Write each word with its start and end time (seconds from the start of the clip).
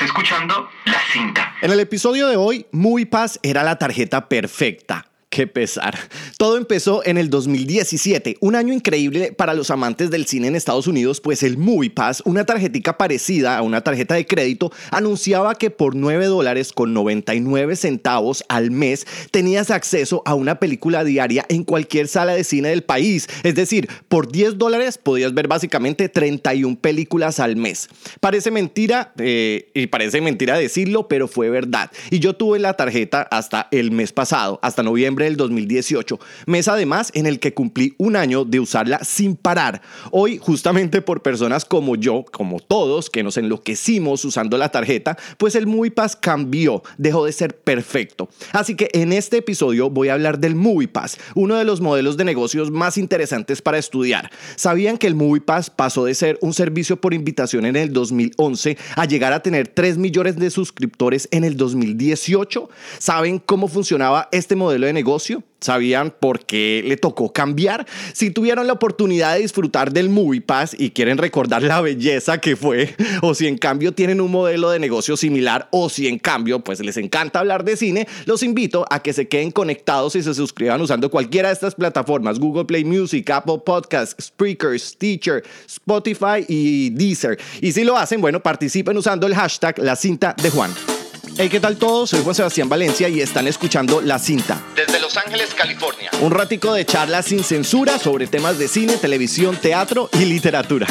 Escuchando 0.00 0.70
La 0.86 0.98
Cinta. 1.12 1.54
En 1.60 1.70
el 1.70 1.80
episodio 1.80 2.28
de 2.28 2.36
hoy, 2.36 2.66
Muy 2.72 3.04
Paz 3.04 3.38
era 3.42 3.62
la 3.62 3.76
tarjeta 3.76 4.28
perfecta. 4.28 5.11
Qué 5.32 5.46
pesar. 5.46 5.98
Todo 6.36 6.58
empezó 6.58 7.02
en 7.06 7.16
el 7.16 7.30
2017, 7.30 8.36
un 8.40 8.54
año 8.54 8.74
increíble 8.74 9.32
para 9.32 9.54
los 9.54 9.70
amantes 9.70 10.10
del 10.10 10.26
cine 10.26 10.48
en 10.48 10.56
Estados 10.56 10.86
Unidos, 10.86 11.22
pues 11.22 11.42
el 11.42 11.56
Movie 11.56 11.88
Pass, 11.88 12.22
una 12.26 12.44
tarjetica 12.44 12.98
parecida 12.98 13.56
a 13.56 13.62
una 13.62 13.80
tarjeta 13.80 14.14
de 14.14 14.26
crédito, 14.26 14.70
anunciaba 14.90 15.54
que 15.54 15.70
por 15.70 15.94
9 15.96 16.26
dólares 16.26 16.74
con 16.74 16.92
99 16.92 17.76
centavos 17.76 18.44
al 18.50 18.70
mes 18.72 19.06
tenías 19.30 19.70
acceso 19.70 20.22
a 20.26 20.34
una 20.34 20.56
película 20.56 21.02
diaria 21.02 21.46
en 21.48 21.64
cualquier 21.64 22.08
sala 22.08 22.34
de 22.34 22.44
cine 22.44 22.68
del 22.68 22.82
país. 22.82 23.26
Es 23.42 23.54
decir, 23.54 23.88
por 24.08 24.30
10 24.30 24.58
dólares 24.58 24.98
podías 24.98 25.32
ver 25.32 25.48
básicamente 25.48 26.10
31 26.10 26.78
películas 26.78 27.40
al 27.40 27.56
mes. 27.56 27.88
Parece 28.20 28.50
mentira, 28.50 29.14
eh, 29.16 29.70
y 29.72 29.86
parece 29.86 30.20
mentira 30.20 30.58
decirlo, 30.58 31.08
pero 31.08 31.26
fue 31.26 31.48
verdad. 31.48 31.90
Y 32.10 32.18
yo 32.18 32.34
tuve 32.34 32.58
la 32.58 32.74
tarjeta 32.74 33.22
hasta 33.22 33.68
el 33.70 33.92
mes 33.92 34.12
pasado, 34.12 34.58
hasta 34.60 34.82
noviembre 34.82 35.21
del 35.24 35.36
2018, 35.36 36.18
mes 36.46 36.68
además 36.68 37.10
en 37.14 37.26
el 37.26 37.38
que 37.38 37.54
cumplí 37.54 37.94
un 37.98 38.16
año 38.16 38.44
de 38.44 38.60
usarla 38.60 39.00
sin 39.04 39.36
parar. 39.36 39.82
Hoy, 40.10 40.38
justamente 40.38 41.02
por 41.02 41.22
personas 41.22 41.64
como 41.64 41.96
yo, 41.96 42.24
como 42.30 42.60
todos, 42.60 43.10
que 43.10 43.22
nos 43.22 43.36
enloquecimos 43.36 44.24
usando 44.24 44.58
la 44.58 44.70
tarjeta, 44.70 45.16
pues 45.38 45.54
el 45.54 45.66
MoviePass 45.66 46.16
cambió, 46.16 46.82
dejó 46.98 47.24
de 47.24 47.32
ser 47.32 47.56
perfecto. 47.56 48.28
Así 48.52 48.74
que 48.74 48.88
en 48.92 49.12
este 49.12 49.38
episodio 49.38 49.90
voy 49.90 50.08
a 50.08 50.14
hablar 50.14 50.38
del 50.38 50.54
MoviePass, 50.54 51.18
uno 51.34 51.56
de 51.56 51.64
los 51.64 51.80
modelos 51.80 52.16
de 52.16 52.24
negocios 52.24 52.70
más 52.70 52.98
interesantes 52.98 53.62
para 53.62 53.78
estudiar. 53.78 54.30
¿Sabían 54.56 54.98
que 54.98 55.06
el 55.06 55.14
MoviePass 55.14 55.70
pasó 55.70 56.04
de 56.04 56.14
ser 56.14 56.38
un 56.40 56.54
servicio 56.54 57.00
por 57.00 57.14
invitación 57.14 57.66
en 57.66 57.76
el 57.76 57.92
2011 57.92 58.76
a 58.96 59.04
llegar 59.04 59.32
a 59.32 59.42
tener 59.42 59.68
3 59.68 59.98
millones 59.98 60.36
de 60.36 60.50
suscriptores 60.50 61.28
en 61.30 61.44
el 61.44 61.56
2018? 61.56 62.68
¿Saben 62.98 63.38
cómo 63.38 63.68
funcionaba 63.68 64.28
este 64.32 64.56
modelo 64.56 64.86
de 64.86 64.92
negocio? 64.92 65.11
¿Sabían 65.62 66.12
por 66.18 66.44
qué 66.44 66.82
le 66.84 66.96
tocó 66.96 67.32
cambiar? 67.32 67.86
Si 68.12 68.30
tuvieron 68.30 68.66
la 68.66 68.72
oportunidad 68.72 69.34
de 69.34 69.42
disfrutar 69.42 69.92
del 69.92 70.08
Movie 70.08 70.40
Pass 70.40 70.74
y 70.76 70.90
quieren 70.90 71.18
recordar 71.18 71.62
la 71.62 71.80
belleza 71.80 72.38
que 72.38 72.56
fue, 72.56 72.96
o 73.22 73.34
si 73.34 73.46
en 73.46 73.58
cambio 73.58 73.92
tienen 73.92 74.20
un 74.20 74.30
modelo 74.32 74.70
de 74.70 74.80
negocio 74.80 75.16
similar, 75.16 75.68
o 75.70 75.88
si 75.88 76.08
en 76.08 76.18
cambio 76.18 76.60
pues 76.64 76.80
les 76.80 76.96
encanta 76.96 77.38
hablar 77.38 77.64
de 77.64 77.76
cine, 77.76 78.08
los 78.26 78.42
invito 78.42 78.84
a 78.90 79.00
que 79.00 79.12
se 79.12 79.28
queden 79.28 79.52
conectados 79.52 80.16
y 80.16 80.22
se 80.22 80.34
suscriban 80.34 80.80
usando 80.80 81.10
cualquiera 81.10 81.48
de 81.48 81.54
estas 81.54 81.76
plataformas, 81.76 82.40
Google 82.40 82.64
Play 82.64 82.84
Music, 82.84 83.30
Apple 83.30 83.60
Podcasts, 83.64 84.16
Spreakers, 84.20 84.96
Teacher, 84.98 85.44
Spotify 85.66 86.44
y 86.48 86.90
Deezer. 86.90 87.38
Y 87.60 87.70
si 87.70 87.84
lo 87.84 87.96
hacen, 87.96 88.20
bueno, 88.20 88.40
participen 88.40 88.96
usando 88.96 89.28
el 89.28 89.34
hashtag 89.34 89.78
la 89.78 89.94
cinta 89.94 90.34
de 90.42 90.50
Juan. 90.50 90.72
Hey, 91.38 91.48
¿qué 91.48 91.60
tal 91.60 91.78
todos? 91.78 92.10
Soy 92.10 92.22
Juan 92.22 92.34
Sebastián 92.34 92.68
Valencia 92.68 93.08
y 93.08 93.20
están 93.20 93.48
escuchando 93.48 94.02
La 94.02 94.18
Cinta. 94.18 94.62
Desde 94.76 95.00
Los 95.00 95.16
Ángeles, 95.16 95.54
California. 95.54 96.10
Un 96.20 96.30
ratico 96.30 96.74
de 96.74 96.84
charlas 96.84 97.26
sin 97.26 97.42
censura 97.42 97.98
sobre 97.98 98.26
temas 98.26 98.58
de 98.58 98.68
cine, 98.68 98.98
televisión, 98.98 99.56
teatro 99.56 100.10
y 100.12 100.26
literatura. 100.26 100.86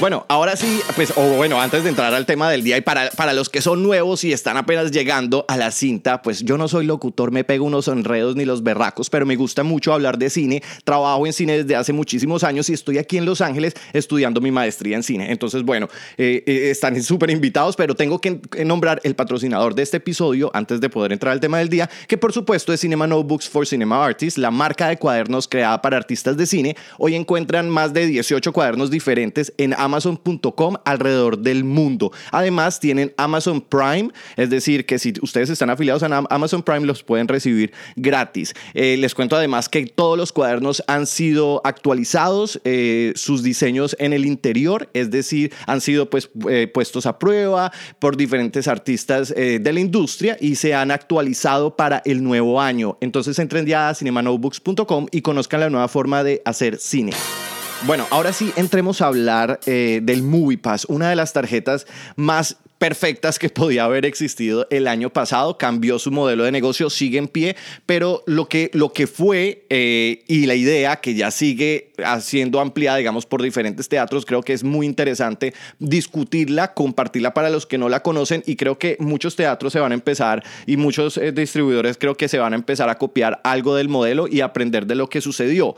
Bueno, 0.00 0.26
ahora 0.28 0.56
sí, 0.56 0.80
pues, 0.96 1.12
o 1.16 1.22
bueno, 1.36 1.60
antes 1.60 1.84
de 1.84 1.88
entrar 1.88 2.12
al 2.12 2.26
tema 2.26 2.50
del 2.50 2.64
día 2.64 2.76
y 2.76 2.80
para, 2.80 3.10
para 3.10 3.32
los 3.32 3.48
que 3.48 3.62
son 3.62 3.82
nuevos 3.82 4.24
y 4.24 4.32
están 4.32 4.56
apenas 4.56 4.90
llegando 4.90 5.44
a 5.46 5.56
la 5.56 5.70
cinta, 5.70 6.20
pues 6.20 6.42
yo 6.42 6.58
no 6.58 6.66
soy 6.66 6.84
locutor, 6.84 7.30
me 7.30 7.44
pego 7.44 7.64
unos 7.64 7.86
enredos 7.86 8.34
ni 8.34 8.44
los 8.44 8.64
berracos, 8.64 9.08
pero 9.08 9.24
me 9.24 9.36
gusta 9.36 9.62
mucho 9.62 9.94
hablar 9.94 10.18
de 10.18 10.30
cine. 10.30 10.62
Trabajo 10.82 11.24
en 11.26 11.32
cine 11.32 11.58
desde 11.58 11.76
hace 11.76 11.92
muchísimos 11.92 12.42
años 12.42 12.68
y 12.70 12.72
estoy 12.72 12.98
aquí 12.98 13.18
en 13.18 13.24
Los 13.24 13.40
Ángeles 13.40 13.74
estudiando 13.92 14.40
mi 14.40 14.50
maestría 14.50 14.96
en 14.96 15.04
cine. 15.04 15.30
Entonces, 15.30 15.62
bueno, 15.62 15.88
eh, 16.18 16.42
eh, 16.44 16.70
están 16.70 17.00
súper 17.00 17.30
invitados, 17.30 17.76
pero 17.76 17.94
tengo 17.94 18.20
que 18.20 18.40
nombrar 18.64 19.00
el 19.04 19.14
patrocinador 19.14 19.76
de 19.76 19.84
este 19.84 19.98
episodio 19.98 20.50
antes 20.54 20.80
de 20.80 20.90
poder 20.90 21.12
entrar 21.12 21.32
al 21.32 21.40
tema 21.40 21.58
del 21.58 21.68
día, 21.68 21.88
que 22.08 22.18
por 22.18 22.32
supuesto 22.32 22.72
es 22.72 22.80
Cinema 22.80 23.06
Notebooks 23.06 23.48
for 23.48 23.64
Cinema 23.64 24.04
Artists, 24.04 24.38
la 24.38 24.50
marca 24.50 24.88
de 24.88 24.98
cuadernos 24.98 25.46
creada 25.46 25.80
para 25.80 25.96
artistas 25.96 26.36
de 26.36 26.46
cine. 26.46 26.76
Hoy 26.98 27.14
encuentran 27.14 27.70
más 27.70 27.94
de 27.94 28.06
18 28.06 28.52
cuadernos 28.52 28.90
diferentes 28.90 29.52
en 29.56 29.72
amazon.com 29.84 30.76
alrededor 30.84 31.38
del 31.38 31.64
mundo. 31.64 32.12
Además, 32.30 32.80
tienen 32.80 33.12
Amazon 33.16 33.60
Prime, 33.60 34.10
es 34.36 34.50
decir, 34.50 34.86
que 34.86 34.98
si 34.98 35.12
ustedes 35.22 35.50
están 35.50 35.70
afiliados 35.70 36.02
a 36.02 36.24
Amazon 36.30 36.62
Prime, 36.62 36.86
los 36.86 37.02
pueden 37.02 37.28
recibir 37.28 37.72
gratis. 37.96 38.54
Eh, 38.74 38.96
les 38.96 39.14
cuento 39.14 39.36
además 39.36 39.68
que 39.68 39.86
todos 39.86 40.16
los 40.18 40.32
cuadernos 40.32 40.82
han 40.86 41.06
sido 41.06 41.60
actualizados, 41.64 42.60
eh, 42.64 43.12
sus 43.16 43.42
diseños 43.42 43.96
en 43.98 44.12
el 44.12 44.24
interior, 44.24 44.88
es 44.94 45.10
decir, 45.10 45.52
han 45.66 45.80
sido 45.80 46.10
pues, 46.10 46.30
eh, 46.48 46.68
puestos 46.72 47.06
a 47.06 47.18
prueba 47.18 47.72
por 47.98 48.16
diferentes 48.16 48.68
artistas 48.68 49.34
de 49.34 49.72
la 49.72 49.80
industria 49.80 50.36
y 50.40 50.56
se 50.56 50.74
han 50.74 50.90
actualizado 50.90 51.76
para 51.76 52.02
el 52.04 52.22
nuevo 52.22 52.60
año. 52.60 52.98
Entonces 53.00 53.38
entren 53.38 53.66
ya 53.66 53.88
a 53.88 53.94
cinemanotebooks.com 53.94 55.06
y 55.10 55.22
conozcan 55.22 55.60
la 55.60 55.70
nueva 55.70 55.88
forma 55.88 56.22
de 56.22 56.42
hacer 56.44 56.78
cine. 56.78 57.12
Bueno, 57.86 58.06
ahora 58.08 58.32
sí 58.32 58.50
entremos 58.56 59.02
a 59.02 59.08
hablar 59.08 59.60
eh, 59.66 60.00
del 60.02 60.22
Movie 60.22 60.56
Pass, 60.56 60.86
una 60.86 61.10
de 61.10 61.16
las 61.16 61.34
tarjetas 61.34 61.86
más 62.16 62.56
perfectas 62.78 63.38
que 63.38 63.48
podía 63.50 63.84
haber 63.84 64.04
existido 64.04 64.66
el 64.70 64.88
año 64.88 65.10
pasado, 65.10 65.58
cambió 65.58 65.98
su 65.98 66.10
modelo 66.10 66.44
de 66.44 66.52
negocio, 66.52 66.88
sigue 66.90 67.18
en 67.18 67.28
pie, 67.28 67.56
pero 67.86 68.22
lo 68.26 68.48
que, 68.48 68.70
lo 68.72 68.92
que 68.92 69.06
fue 69.06 69.66
eh, 69.70 70.24
y 70.28 70.46
la 70.46 70.54
idea 70.54 70.96
que 70.96 71.14
ya 71.14 71.30
sigue 71.30 71.92
siendo 72.20 72.60
ampliada, 72.60 72.98
digamos, 72.98 73.26
por 73.26 73.42
diferentes 73.42 73.88
teatros, 73.88 74.26
creo 74.26 74.42
que 74.42 74.52
es 74.52 74.64
muy 74.64 74.86
interesante 74.86 75.54
discutirla, 75.78 76.74
compartirla 76.74 77.34
para 77.34 77.50
los 77.50 77.66
que 77.66 77.78
no 77.78 77.88
la 77.88 78.02
conocen 78.02 78.42
y 78.46 78.56
creo 78.56 78.78
que 78.78 78.96
muchos 78.98 79.36
teatros 79.36 79.72
se 79.72 79.80
van 79.80 79.92
a 79.92 79.94
empezar 79.94 80.42
y 80.66 80.76
muchos 80.76 81.16
eh, 81.18 81.32
distribuidores 81.32 81.96
creo 81.98 82.16
que 82.16 82.28
se 82.28 82.38
van 82.38 82.52
a 82.52 82.56
empezar 82.56 82.88
a 82.88 82.98
copiar 82.98 83.40
algo 83.44 83.76
del 83.76 83.88
modelo 83.88 84.26
y 84.28 84.40
aprender 84.40 84.86
de 84.86 84.94
lo 84.94 85.08
que 85.08 85.20
sucedió. 85.20 85.74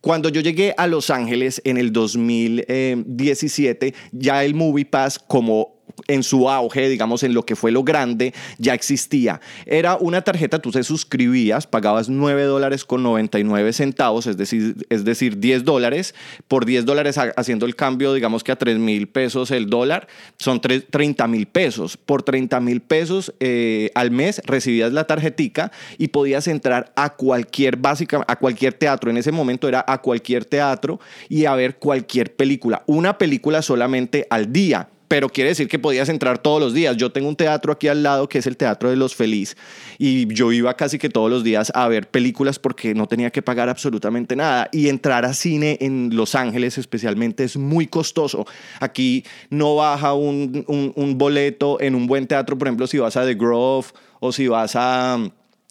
Cuando 0.00 0.28
yo 0.28 0.40
llegué 0.40 0.72
a 0.76 0.86
Los 0.86 1.10
Ángeles 1.10 1.60
en 1.64 1.78
el 1.78 1.92
2017, 1.92 3.92
ya 4.12 4.44
el 4.44 4.54
Movie 4.54 4.86
Pass 4.86 5.18
como 5.18 5.75
en 6.08 6.22
su 6.22 6.48
auge, 6.48 6.88
digamos, 6.88 7.22
en 7.22 7.34
lo 7.34 7.44
que 7.44 7.56
fue 7.56 7.72
lo 7.72 7.82
grande, 7.82 8.34
ya 8.58 8.74
existía. 8.74 9.40
Era 9.64 9.96
una 9.96 10.22
tarjeta, 10.22 10.58
tú 10.58 10.70
te 10.70 10.82
suscribías, 10.82 11.66
pagabas 11.66 12.08
9 12.08 12.44
dólares 12.44 12.84
con 12.84 13.02
99 13.02 13.72
centavos, 13.72 14.26
es 14.26 14.36
decir, 14.36 14.86
es 14.88 15.04
decir 15.04 15.38
10 15.38 15.64
dólares, 15.64 16.14
por 16.48 16.64
10 16.64 16.84
dólares 16.84 17.18
haciendo 17.36 17.66
el 17.66 17.76
cambio, 17.76 18.14
digamos 18.14 18.44
que 18.44 18.52
a 18.52 18.56
3 18.56 18.78
mil 18.78 19.08
pesos 19.08 19.50
el 19.50 19.68
dólar, 19.68 20.06
son 20.38 20.60
30 20.60 21.26
mil 21.28 21.46
pesos. 21.46 21.96
Por 21.96 22.22
30 22.22 22.60
mil 22.60 22.80
pesos 22.80 23.34
eh, 23.40 23.90
al 23.94 24.10
mes 24.10 24.40
recibías 24.44 24.92
la 24.92 25.06
tarjetica 25.06 25.72
y 25.98 26.08
podías 26.08 26.46
entrar 26.48 26.92
a 26.96 27.10
cualquier, 27.10 27.76
básica, 27.76 28.24
a 28.26 28.36
cualquier 28.36 28.74
teatro. 28.74 29.10
En 29.10 29.16
ese 29.16 29.32
momento 29.32 29.68
era 29.68 29.84
a 29.86 30.00
cualquier 30.00 30.44
teatro 30.44 31.00
y 31.28 31.46
a 31.46 31.54
ver 31.54 31.76
cualquier 31.76 32.34
película. 32.34 32.82
Una 32.86 33.18
película 33.18 33.62
solamente 33.62 34.26
al 34.30 34.52
día 34.52 34.88
pero 35.08 35.28
quiere 35.28 35.50
decir 35.50 35.68
que 35.68 35.78
podías 35.78 36.08
entrar 36.08 36.38
todos 36.38 36.60
los 36.60 36.74
días. 36.74 36.96
Yo 36.96 37.12
tengo 37.12 37.28
un 37.28 37.36
teatro 37.36 37.72
aquí 37.72 37.88
al 37.88 38.02
lado 38.02 38.28
que 38.28 38.38
es 38.38 38.46
el 38.46 38.56
Teatro 38.56 38.90
de 38.90 38.96
los 38.96 39.14
Feliz 39.14 39.56
y 39.98 40.32
yo 40.32 40.52
iba 40.52 40.74
casi 40.74 40.98
que 40.98 41.08
todos 41.08 41.30
los 41.30 41.44
días 41.44 41.70
a 41.74 41.88
ver 41.88 42.08
películas 42.08 42.58
porque 42.58 42.94
no 42.94 43.06
tenía 43.06 43.30
que 43.30 43.42
pagar 43.42 43.68
absolutamente 43.68 44.36
nada 44.36 44.68
y 44.72 44.88
entrar 44.88 45.24
a 45.24 45.34
cine 45.34 45.78
en 45.80 46.10
Los 46.14 46.34
Ángeles 46.34 46.78
especialmente 46.78 47.44
es 47.44 47.56
muy 47.56 47.86
costoso. 47.86 48.46
Aquí 48.80 49.24
no 49.50 49.76
baja 49.76 50.14
un, 50.14 50.64
un 50.66 51.18
boleto 51.18 51.80
en 51.80 51.94
un 51.94 52.06
buen 52.06 52.26
teatro, 52.26 52.58
por 52.58 52.68
ejemplo, 52.68 52.86
si 52.86 52.98
vas 52.98 53.16
a 53.16 53.24
The 53.24 53.34
Grove 53.34 53.86
o 54.20 54.32
si 54.32 54.48
vas 54.48 54.72
a 54.74 55.18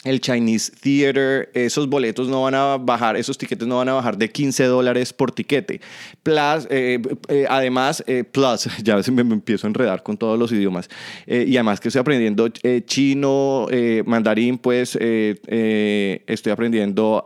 el 0.05 0.21
Chinese 0.21 0.71
Theater, 0.79 1.49
esos 1.53 1.89
boletos 1.89 2.29
no 2.29 2.43
van 2.43 2.55
a 2.55 2.77
bajar, 2.77 3.17
esos 3.17 3.38
tiquetes 3.38 3.67
no 3.67 3.77
van 3.77 3.89
a 3.89 3.93
bajar 3.93 4.17
de 4.17 4.29
15 4.29 4.63
dólares 4.66 5.11
por 5.11 5.31
tiquete. 5.31 5.81
Plus, 6.23 6.67
eh, 6.69 7.01
eh, 7.27 7.45
además, 7.49 8.03
eh, 8.07 8.23
plus, 8.23 8.69
ya 8.83 8.97
me, 9.11 9.23
me, 9.23 9.33
empiezo 9.33 9.67
a 9.67 9.69
enredar 9.69 10.03
con 10.03 10.16
todos 10.16 10.37
los 10.40 10.52
idiomas. 10.52 10.90
y 11.25 11.57
además 11.57 11.79
que 11.79 11.90
estoy 11.90 11.99
aprendiendo 11.99 12.47
chino, 12.85 13.67
mandarín, 14.05 14.57
pues 14.59 14.96
estoy 14.96 16.51
aprendiendo 16.51 17.25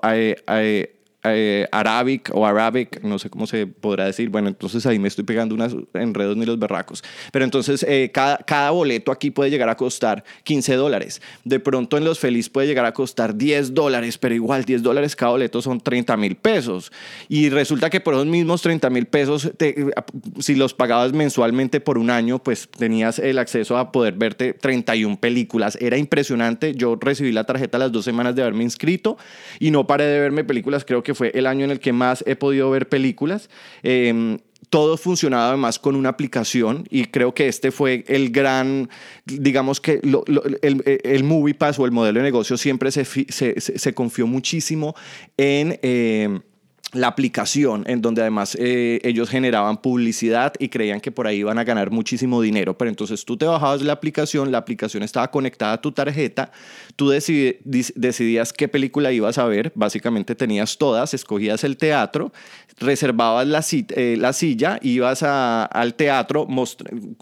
eh, 1.23 1.67
Arabic 1.71 2.31
o 2.33 2.45
Arabic, 2.45 3.01
no 3.03 3.19
sé 3.19 3.29
cómo 3.29 3.45
se 3.45 3.67
podrá 3.67 4.05
decir. 4.05 4.29
Bueno, 4.29 4.47
entonces 4.47 4.85
ahí 4.85 4.99
me 4.99 5.07
estoy 5.07 5.25
pegando 5.25 5.55
unos 5.55 5.75
enredos 5.93 6.37
ni 6.37 6.45
los 6.45 6.57
berracos. 6.57 7.03
Pero 7.31 7.45
entonces 7.45 7.85
eh, 7.87 8.09
cada, 8.13 8.37
cada 8.37 8.71
boleto 8.71 9.11
aquí 9.11 9.29
puede 9.31 9.49
llegar 9.49 9.69
a 9.69 9.75
costar 9.75 10.23
15 10.43 10.75
dólares. 10.75 11.21
De 11.43 11.59
pronto 11.59 11.97
en 11.97 12.05
Los 12.05 12.19
Feliz 12.19 12.49
puede 12.49 12.67
llegar 12.67 12.85
a 12.85 12.93
costar 12.93 13.35
10 13.35 13.73
dólares, 13.73 14.17
pero 14.17 14.33
igual 14.33 14.63
10 14.63 14.81
dólares 14.81 15.15
cada 15.15 15.33
boleto 15.33 15.61
son 15.61 15.81
30 15.81 16.15
mil 16.17 16.35
pesos. 16.35 16.91
Y 17.27 17.49
resulta 17.49 17.89
que 17.89 17.99
por 17.99 18.13
esos 18.13 18.25
mismos 18.25 18.61
30 18.61 18.89
mil 18.89 19.05
pesos, 19.05 19.51
si 20.39 20.55
los 20.55 20.73
pagabas 20.73 21.11
mensualmente 21.11 21.81
por 21.81 21.97
un 21.97 22.09
año, 22.09 22.39
pues 22.41 22.69
tenías 22.69 23.19
el 23.19 23.39
acceso 23.39 23.77
a 23.77 23.91
poder 23.91 24.13
verte 24.13 24.53
31 24.53 25.19
películas. 25.19 25.77
Era 25.81 25.97
impresionante. 25.97 26.73
Yo 26.75 26.97
recibí 26.99 27.31
la 27.31 27.43
tarjeta 27.43 27.77
las 27.77 27.91
dos 27.91 28.05
semanas 28.05 28.35
de 28.35 28.41
haberme 28.41 28.63
inscrito 28.63 29.17
y 29.59 29.71
no 29.71 29.85
paré 29.85 30.05
de 30.05 30.19
verme 30.19 30.43
películas. 30.43 30.85
Creo 30.85 31.03
que 31.03 31.08
fue 31.13 31.31
el 31.33 31.47
año 31.47 31.65
en 31.65 31.71
el 31.71 31.79
que 31.79 31.93
más 31.93 32.23
he 32.27 32.35
podido 32.35 32.69
ver 32.69 32.89
películas. 32.89 33.49
Em, 33.83 34.39
todo 34.69 34.97
funcionaba 34.97 35.49
además 35.49 35.79
con 35.79 35.95
una 35.95 36.09
aplicación 36.09 36.85
y 36.89 37.05
creo 37.05 37.33
que 37.33 37.47
este 37.47 37.71
fue 37.71 38.03
el 38.07 38.29
gran, 38.31 38.89
digamos 39.25 39.81
que 39.81 39.99
el, 40.61 40.99
el, 41.03 41.23
Movie 41.23 41.55
Pass 41.55 41.79
o 41.79 41.85
el 41.85 41.91
modelo 41.91 42.19
de 42.19 42.23
negocio 42.23 42.55
siempre 42.57 42.91
se, 42.91 43.05
se, 43.05 43.93
confió 43.93 44.27
muchísimo 44.27 44.95
en... 45.37 45.79
Eh, 45.81 46.39
la 46.93 47.07
aplicación 47.07 47.83
en 47.87 48.01
donde 48.01 48.21
además 48.21 48.57
eh, 48.59 48.99
ellos 49.03 49.29
generaban 49.29 49.77
publicidad 49.77 50.53
y 50.57 50.69
creían 50.69 50.99
que 50.99 51.11
por 51.11 51.27
ahí 51.27 51.37
iban 51.39 51.59
a 51.59 51.63
ganar 51.63 51.91
muchísimo 51.91 52.41
dinero. 52.41 52.77
Pero 52.77 52.89
entonces 52.89 53.25
tú 53.25 53.37
te 53.37 53.45
bajabas 53.45 53.81
la 53.83 53.93
aplicación, 53.93 54.51
la 54.51 54.57
aplicación 54.57 55.03
estaba 55.03 55.29
conectada 55.29 55.73
a 55.73 55.81
tu 55.81 55.91
tarjeta, 55.91 56.51
tú 56.95 57.09
decidías 57.09 58.53
qué 58.53 58.67
película 58.67 59.11
ibas 59.11 59.37
a 59.37 59.45
ver, 59.45 59.71
básicamente 59.75 60.33
tenías 60.33 60.77
todas, 60.77 61.13
escogías 61.13 61.63
el 61.63 61.77
teatro, 61.77 62.31
reservabas 62.79 63.47
la, 63.47 63.63
eh, 63.71 64.15
la 64.17 64.33
silla, 64.33 64.79
ibas 64.81 65.21
al 65.21 65.93
teatro, 65.93 66.47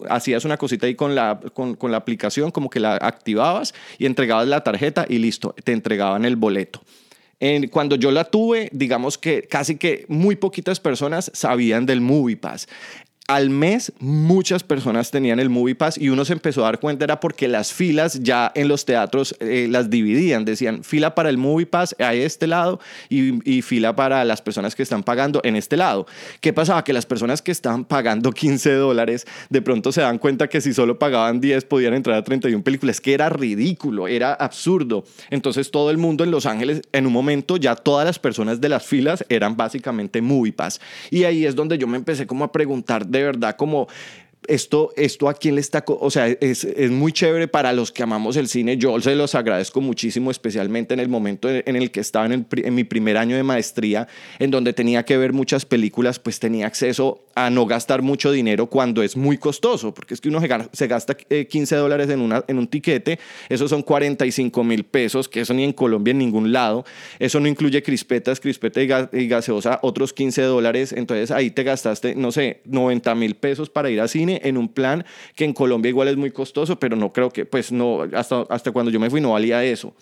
hacías 0.09 0.45
una 0.45 0.57
cosita 0.57 0.85
ahí 0.85 0.95
con 0.95 1.13
la, 1.13 1.41
con, 1.53 1.75
con 1.75 1.91
la 1.91 1.97
aplicación, 1.97 2.51
como 2.51 2.69
que 2.69 2.79
la 2.79 2.95
activabas 2.95 3.73
y 3.97 4.05
entregabas 4.05 4.47
la 4.47 4.63
tarjeta 4.63 5.05
y 5.09 5.17
listo, 5.17 5.53
te 5.63 5.73
entregaban 5.73 6.23
el 6.23 6.37
boleto 6.37 6.81
cuando 7.71 7.95
yo 7.95 8.11
la 8.11 8.25
tuve, 8.25 8.69
digamos 8.71 9.17
que 9.17 9.43
casi 9.43 9.77
que 9.77 10.05
muy 10.07 10.35
poquitas 10.35 10.79
personas 10.79 11.31
sabían 11.33 11.85
del 11.85 12.01
Movie 12.01 12.37
Pass 12.37 12.67
al 13.27 13.49
mes 13.49 13.91
muchas 13.99 14.63
personas 14.63 15.11
tenían 15.11 15.41
el 15.41 15.49
Movie 15.49 15.75
Pass 15.75 15.97
y 15.97 16.07
uno 16.07 16.23
se 16.23 16.31
empezó 16.31 16.61
a 16.61 16.67
dar 16.67 16.79
cuenta 16.79 17.03
era 17.03 17.19
porque 17.19 17.49
las 17.49 17.73
filas 17.73 18.23
ya 18.23 18.53
en 18.55 18.69
los 18.69 18.85
teatros 18.85 19.35
eh, 19.41 19.67
las 19.69 19.89
dividían, 19.89 20.45
decían 20.45 20.81
fila 20.85 21.13
para 21.13 21.29
el 21.29 21.37
Movie 21.37 21.65
Pass 21.65 21.93
a 21.99 22.13
este 22.13 22.47
lado 22.47 22.79
y, 23.09 23.61
fila 23.63 23.95
para 23.95 24.23
las 24.23 24.41
personas 24.41 24.75
que 24.75 24.83
están 24.83 25.03
pagando 25.03 25.41
en 25.43 25.55
este 25.57 25.75
lado. 25.75 26.05
¿Qué 26.39 26.53
pasaba? 26.53 26.83
Que 26.83 26.93
las 26.93 27.05
personas 27.05 27.41
que 27.41 27.51
estaban 27.51 27.83
pagando 27.83 28.31
15 28.31 28.73
dólares 28.75 29.25
de 29.49 29.61
pronto 29.61 29.91
se 29.91 30.01
dan 30.01 30.19
cuenta 30.19 30.47
que 30.47 30.61
si 30.61 30.73
solo 30.73 30.97
pagaban 30.97 31.41
10 31.41 31.65
podían 31.65 31.95
entrar 31.95 32.15
a 32.15 32.23
31 32.23 32.63
películas, 32.63 33.01
que 33.01 33.13
era 33.13 33.27
ridículo, 33.27 34.07
era 34.07 34.33
absurdo. 34.33 35.03
Entonces 35.31 35.71
todo 35.71 35.91
el 35.91 35.97
mundo 35.97 36.23
en 36.23 36.31
Los 36.31 36.45
Ángeles 36.45 36.81
en 36.93 37.07
un 37.07 37.13
momento 37.13 37.57
ya 37.57 37.75
todas 37.75 38.05
las 38.05 38.19
personas 38.19 38.61
de 38.61 38.69
las 38.69 38.85
filas 38.85 39.25
eran 39.27 39.57
básicamente 39.57 40.21
Movie 40.21 40.53
Pass. 40.53 40.79
Y 41.09 41.25
ahí 41.25 41.45
es 41.45 41.55
donde 41.55 41.77
yo 41.77 41.87
me 41.87 41.97
empecé 41.97 42.25
como 42.25 42.45
a 42.45 42.51
preguntar 42.51 43.05
verdad 43.23 43.55
como 43.55 43.87
esto, 44.47 44.91
esto 44.95 45.29
a 45.29 45.33
quién 45.33 45.55
le 45.55 45.61
está, 45.61 45.83
o 45.87 46.09
sea, 46.09 46.27
es, 46.27 46.63
es, 46.63 46.91
muy 46.91 47.11
chévere 47.11 47.47
para 47.47 47.73
los 47.73 47.91
que 47.91 48.03
amamos 48.03 48.37
el 48.37 48.47
cine. 48.47 48.77
Yo 48.77 48.99
se 49.01 49.15
los 49.15 49.35
agradezco 49.35 49.81
muchísimo, 49.81 50.31
especialmente 50.31 50.93
en 50.93 50.99
el 50.99 51.09
momento 51.09 51.49
en 51.49 51.75
el 51.75 51.91
que 51.91 51.99
estaba 51.99 52.25
en, 52.25 52.47
en, 52.51 52.75
mi 52.75 52.83
primer 52.83 53.17
año 53.17 53.35
de 53.35 53.43
maestría, 53.43 54.07
en 54.39 54.51
donde 54.51 54.73
tenía 54.73 55.03
que 55.03 55.17
ver 55.17 55.33
muchas 55.33 55.65
películas, 55.65 56.19
pues 56.19 56.39
tenía 56.39 56.67
acceso 56.67 57.27
a 57.37 57.51
no 57.51 57.67
gastar 57.67 58.01
mucho 58.01 58.31
dinero 58.31 58.65
cuando 58.65 59.03
es 59.03 59.15
muy 59.15 59.37
costoso, 59.37 59.93
porque 59.93 60.15
es 60.15 60.21
que 60.21 60.29
uno 60.29 60.41
se 60.71 60.87
gasta 60.87 61.15
15 61.15 61.75
eh, 61.75 61.77
dólares 61.77 62.09
en, 62.09 62.21
una, 62.21 62.43
en 62.47 62.57
un 62.57 62.67
tiquete, 62.67 63.19
eso 63.47 63.67
son 63.67 63.83
45 63.83 64.63
mil 64.63 64.83
pesos, 64.83 65.29
que 65.29 65.41
eso 65.41 65.53
ni 65.53 65.63
en 65.63 65.73
Colombia 65.73 66.11
en 66.11 66.17
ningún 66.17 66.51
lado, 66.51 66.83
eso 67.19 67.39
no 67.39 67.47
incluye 67.47 67.83
crispetas, 67.83 68.39
crispeta 68.39 68.81
y, 68.81 69.27
gaseosa, 69.27 69.79
otros 69.83 70.13
15 70.13 70.41
dólares, 70.41 70.93
entonces 70.93 71.29
ahí 71.29 71.51
te 71.51 71.63
gastaste, 71.63 72.15
no 72.15 72.31
sé, 72.31 72.61
90 72.65 73.13
mil 73.13 73.35
pesos 73.35 73.69
para 73.69 73.91
ir 73.91 74.01
al 74.01 74.09
cine 74.09 74.36
en 74.43 74.57
un 74.57 74.69
plan 74.69 75.05
que 75.35 75.45
en 75.45 75.53
Colombia 75.53 75.89
igual 75.89 76.07
es 76.07 76.17
muy 76.17 76.31
costoso, 76.31 76.79
pero 76.79 76.95
no 76.95 77.11
creo 77.13 77.29
que, 77.29 77.45
pues 77.45 77.71
no, 77.71 78.07
hasta, 78.13 78.41
hasta 78.49 78.71
cuando 78.71 78.91
yo 78.91 78.99
me 78.99 79.09
fui 79.09 79.21
no 79.21 79.31
valía 79.31 79.63
eso. 79.63 79.93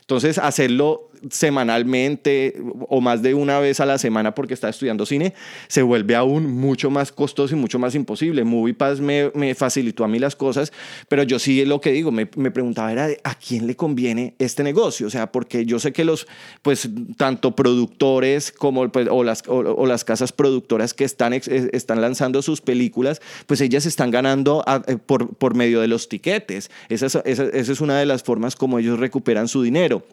Entonces, 0.00 0.38
hacerlo 0.38 1.09
semanalmente 1.30 2.56
o 2.88 3.00
más 3.00 3.22
de 3.22 3.34
una 3.34 3.58
vez 3.58 3.80
a 3.80 3.86
la 3.86 3.98
semana 3.98 4.34
porque 4.34 4.54
está 4.54 4.68
estudiando 4.68 5.06
cine, 5.06 5.34
se 5.68 5.82
vuelve 5.82 6.16
aún 6.16 6.50
mucho 6.50 6.90
más 6.90 7.12
costoso 7.12 7.54
y 7.54 7.58
mucho 7.58 7.78
más 7.78 7.94
imposible. 7.94 8.44
MoviePass 8.44 9.00
me, 9.00 9.30
me 9.34 9.54
facilitó 9.54 10.04
a 10.04 10.08
mí 10.08 10.18
las 10.18 10.36
cosas, 10.36 10.72
pero 11.08 11.22
yo 11.22 11.38
sí 11.38 11.64
lo 11.64 11.80
que 11.80 11.92
digo, 11.92 12.10
me, 12.10 12.28
me 12.36 12.50
preguntaba 12.50 12.92
era 12.92 13.08
a 13.24 13.34
quién 13.34 13.66
le 13.66 13.76
conviene 13.76 14.34
este 14.38 14.62
negocio, 14.62 15.06
o 15.06 15.10
sea, 15.10 15.30
porque 15.30 15.64
yo 15.66 15.78
sé 15.78 15.92
que 15.92 16.04
los, 16.04 16.26
pues, 16.62 16.88
tanto 17.16 17.54
productores 17.54 18.52
como 18.52 18.90
pues, 18.90 19.08
o, 19.10 19.24
las, 19.24 19.42
o, 19.46 19.86
las 19.86 20.04
casas 20.04 20.32
productoras 20.32 20.94
que 20.94 21.04
están, 21.04 21.32
están 21.32 22.00
lanzando 22.00 22.42
sus 22.42 22.60
películas, 22.60 23.20
pues 23.46 23.60
ellas 23.60 23.86
están 23.86 24.10
ganando 24.10 24.64
eh, 24.86 24.96
por, 24.96 25.34
por 25.34 25.54
medio 25.54 25.80
de 25.80 25.88
los 25.88 26.08
tiquetes. 26.08 26.70
esa, 26.88 27.06
esa 27.24 27.44
es 27.52 27.80
una 27.80 27.98
de 27.98 28.06
las 28.06 28.22
formas 28.22 28.56
como 28.56 28.78
ellos 28.78 28.98
recuperan 28.98 29.48
su 29.48 29.62
dinero. 29.62 30.04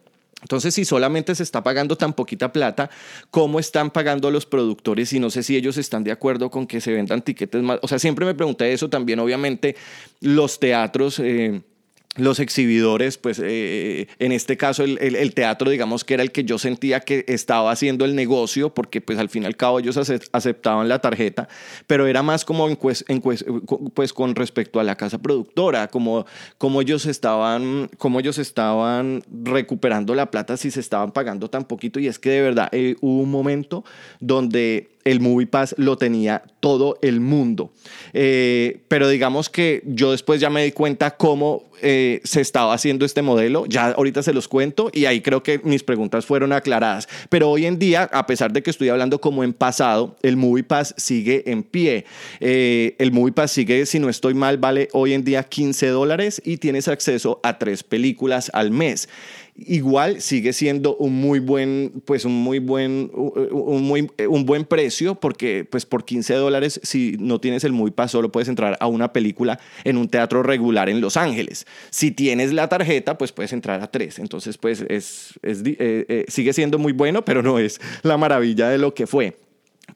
Entonces, 0.42 0.74
si 0.74 0.84
solamente 0.84 1.34
se 1.34 1.42
está 1.42 1.62
pagando 1.62 1.96
tan 1.96 2.12
poquita 2.12 2.52
plata, 2.52 2.90
¿cómo 3.30 3.58
están 3.58 3.90
pagando 3.90 4.30
los 4.30 4.46
productores? 4.46 5.12
Y 5.12 5.18
no 5.18 5.30
sé 5.30 5.42
si 5.42 5.56
ellos 5.56 5.76
están 5.78 6.04
de 6.04 6.12
acuerdo 6.12 6.50
con 6.50 6.66
que 6.66 6.80
se 6.80 6.92
vendan 6.92 7.22
tiquetes 7.22 7.62
más. 7.62 7.80
O 7.82 7.88
sea, 7.88 7.98
siempre 7.98 8.24
me 8.24 8.34
pregunté 8.34 8.72
eso 8.72 8.88
también. 8.88 9.18
Obviamente, 9.18 9.76
los 10.20 10.60
teatros. 10.60 11.18
Eh, 11.18 11.62
los 12.18 12.40
exhibidores, 12.40 13.16
pues 13.16 13.40
eh, 13.42 14.08
en 14.18 14.32
este 14.32 14.56
caso 14.56 14.82
el, 14.84 14.98
el, 14.98 15.34
teatro, 15.34 15.70
digamos 15.70 16.04
que 16.04 16.14
era 16.14 16.22
el 16.22 16.32
que 16.32 16.44
yo 16.44 16.58
sentía 16.58 17.00
que 17.00 17.24
estaba 17.28 17.70
haciendo 17.70 18.04
el 18.04 18.14
negocio, 18.14 18.74
porque 18.74 19.00
pues 19.00 19.18
al 19.18 19.28
fin 19.28 19.44
y 19.44 19.46
al 19.46 19.56
cabo 19.56 19.78
ellos 19.78 19.96
aceptaban 20.32 20.88
la 20.88 20.98
tarjeta, 21.00 21.48
pero 21.86 22.06
era 22.06 22.22
más 22.22 22.44
como 22.44 22.68
en, 22.68 22.76
pues 22.76 24.12
con 24.12 24.34
respecto 24.34 24.80
a 24.80 24.84
la 24.84 24.96
casa 24.96 25.18
productora, 25.18 25.88
como, 25.88 26.26
como, 26.58 26.82
ellos 26.82 27.06
estaban, 27.06 27.88
como 27.98 28.20
ellos 28.20 28.38
estaban 28.38 29.22
recuperando 29.44 30.14
la 30.14 30.30
plata 30.30 30.56
si 30.56 30.70
se 30.70 30.80
estaban 30.80 31.12
pagando 31.12 31.48
tan 31.48 31.64
poquito, 31.64 32.00
y 32.00 32.08
es 32.08 32.18
que 32.18 32.30
de 32.30 32.42
verdad 32.42 32.68
eh, 32.72 32.96
hubo 33.00 33.22
un 33.22 33.30
momento 33.30 33.84
donde 34.20 34.97
el 35.04 35.20
Movie 35.20 35.46
Pass 35.46 35.74
lo 35.78 35.96
tenía 35.96 36.42
todo 36.60 36.98
el 37.02 37.20
mundo. 37.20 37.72
Eh, 38.12 38.80
pero 38.88 39.08
digamos 39.08 39.48
que 39.48 39.82
yo 39.86 40.10
después 40.10 40.40
ya 40.40 40.50
me 40.50 40.64
di 40.64 40.72
cuenta 40.72 41.12
cómo 41.12 41.68
eh, 41.80 42.20
se 42.24 42.40
estaba 42.40 42.74
haciendo 42.74 43.04
este 43.04 43.22
modelo. 43.22 43.66
Ya 43.66 43.88
ahorita 43.88 44.22
se 44.22 44.32
los 44.32 44.48
cuento 44.48 44.90
y 44.92 45.04
ahí 45.04 45.20
creo 45.20 45.42
que 45.42 45.60
mis 45.64 45.82
preguntas 45.82 46.26
fueron 46.26 46.52
aclaradas. 46.52 47.08
Pero 47.28 47.50
hoy 47.50 47.66
en 47.66 47.78
día, 47.78 48.04
a 48.12 48.26
pesar 48.26 48.52
de 48.52 48.62
que 48.62 48.70
estoy 48.70 48.88
hablando 48.88 49.20
como 49.20 49.44
en 49.44 49.52
pasado, 49.52 50.16
el 50.22 50.36
Movie 50.36 50.64
Pass 50.64 50.94
sigue 50.96 51.50
en 51.50 51.62
pie. 51.62 52.04
Eh, 52.40 52.96
el 52.98 53.12
Movie 53.12 53.32
Pass 53.32 53.52
sigue, 53.52 53.86
si 53.86 53.98
no 53.98 54.08
estoy 54.08 54.34
mal, 54.34 54.58
vale 54.58 54.88
hoy 54.92 55.14
en 55.14 55.24
día 55.24 55.42
15 55.44 55.88
dólares 55.88 56.42
y 56.44 56.56
tienes 56.58 56.88
acceso 56.88 57.40
a 57.42 57.58
tres 57.58 57.82
películas 57.82 58.50
al 58.52 58.70
mes 58.70 59.08
igual 59.58 60.20
sigue 60.20 60.52
siendo 60.52 60.96
un 60.96 61.14
muy 61.20 61.40
buen, 61.40 62.02
pues 62.04 62.24
un 62.24 62.32
muy 62.32 62.60
buen, 62.60 63.10
un, 63.12 63.82
muy, 63.82 64.08
un 64.28 64.46
buen 64.46 64.64
precio 64.64 65.16
porque 65.16 65.66
pues 65.68 65.84
por 65.84 66.04
15 66.04 66.34
dólares 66.34 66.80
si 66.84 67.16
no 67.18 67.40
tienes 67.40 67.64
el 67.64 67.72
muy 67.72 67.90
paso 67.90 68.18
solo 68.18 68.30
puedes 68.30 68.48
entrar 68.48 68.76
a 68.80 68.86
una 68.86 69.12
película 69.12 69.58
en 69.84 69.96
un 69.96 70.08
teatro 70.08 70.42
regular 70.42 70.88
en 70.88 71.00
Los 71.00 71.16
Ángeles. 71.16 71.66
Si 71.90 72.10
tienes 72.12 72.52
la 72.52 72.68
tarjeta 72.68 73.18
pues 73.18 73.32
puedes 73.32 73.52
entrar 73.52 73.82
a 73.82 73.90
tres. 73.90 74.18
Entonces 74.18 74.58
pues 74.58 74.84
es, 74.88 75.38
es 75.42 75.62
eh, 75.64 75.74
eh, 76.08 76.24
sigue 76.28 76.52
siendo 76.52 76.78
muy 76.78 76.92
bueno 76.92 77.24
pero 77.24 77.42
no 77.42 77.58
es 77.58 77.80
la 78.02 78.16
maravilla 78.16 78.68
de 78.68 78.78
lo 78.78 78.94
que 78.94 79.06
fue 79.06 79.36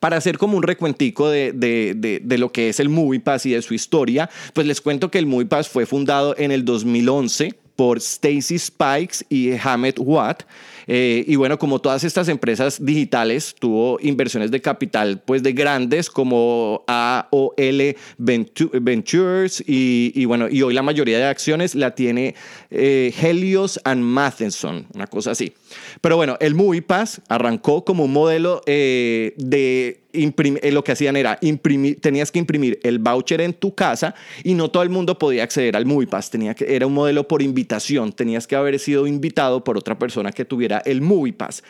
para 0.00 0.16
hacer 0.16 0.38
como 0.38 0.56
un 0.56 0.62
recuentico 0.62 1.28
de, 1.28 1.52
de, 1.52 1.94
de, 1.94 2.20
de, 2.24 2.38
lo 2.38 2.50
que 2.50 2.70
es 2.70 2.80
el 2.80 2.88
Movie 2.88 3.20
Pass 3.20 3.44
y 3.44 3.52
de 3.52 3.60
su 3.60 3.74
historia, 3.74 4.30
pues 4.54 4.66
les 4.66 4.80
cuento 4.80 5.10
que 5.10 5.18
el 5.18 5.26
Movie 5.26 5.46
Pass 5.46 5.68
fue 5.68 5.84
fundado 5.84 6.34
en 6.38 6.50
el 6.50 6.64
2011 6.64 7.61
por 7.76 7.98
Stacy 7.98 8.58
Spikes 8.58 9.24
y 9.28 9.52
Hamed 9.52 9.94
Watt. 9.98 10.44
Eh, 10.86 11.24
y 11.26 11.36
bueno, 11.36 11.58
como 11.58 11.78
todas 11.78 12.04
estas 12.04 12.28
empresas 12.28 12.84
digitales, 12.84 13.54
tuvo 13.58 13.98
inversiones 14.00 14.50
de 14.50 14.60
capital 14.60 15.22
pues 15.24 15.42
de 15.42 15.52
grandes 15.52 16.10
como 16.10 16.84
AOL 16.86 17.96
Ventures 18.18 19.62
y, 19.66 20.24
bueno, 20.24 20.48
y 20.50 20.62
hoy 20.62 20.74
la 20.74 20.82
mayoría 20.82 21.18
de 21.18 21.24
acciones 21.24 21.74
la 21.74 21.94
tiene 21.94 22.34
eh, 22.70 23.14
Helios 23.20 23.80
and 23.84 24.02
Matheson, 24.02 24.86
una 24.94 25.06
cosa 25.06 25.32
así. 25.32 25.52
Pero 26.00 26.16
bueno, 26.16 26.36
el 26.40 26.54
MoviePass 26.54 27.22
arrancó 27.28 27.84
como 27.84 28.04
un 28.04 28.12
modelo 28.12 28.62
eh, 28.66 29.34
de 29.36 30.01
imprimir, 30.12 30.72
lo 30.72 30.84
que 30.84 30.92
hacían 30.92 31.16
era 31.16 31.38
imprimir, 31.40 32.00
tenías 32.00 32.30
que 32.30 32.38
imprimir 32.38 32.78
el 32.82 32.98
voucher 32.98 33.40
en 33.40 33.54
tu 33.54 33.74
casa 33.74 34.14
y 34.44 34.54
no 34.54 34.70
todo 34.70 34.82
el 34.82 34.90
mundo 34.90 35.18
podía 35.18 35.44
acceder 35.44 35.76
al 35.76 35.86
MoviePass, 35.86 36.30
tenía 36.30 36.54
que, 36.54 36.74
era 36.74 36.86
un 36.86 36.94
modelo 36.94 37.26
por 37.28 37.42
invitación, 37.42 38.12
tenías 38.12 38.46
que 38.46 38.56
haber 38.56 38.78
sido 38.78 39.06
invitado 39.06 39.64
por 39.64 39.78
otra 39.78 39.98
persona 39.98 40.32
que 40.32 40.44
tuviera 40.44 40.82
el 40.84 41.00
MoviePass. 41.00 41.62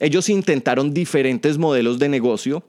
Ellos 0.00 0.28
intentaron 0.28 0.92
diferentes 0.92 1.58
modelos 1.58 1.98
de 1.98 2.08
negocio 2.08 2.64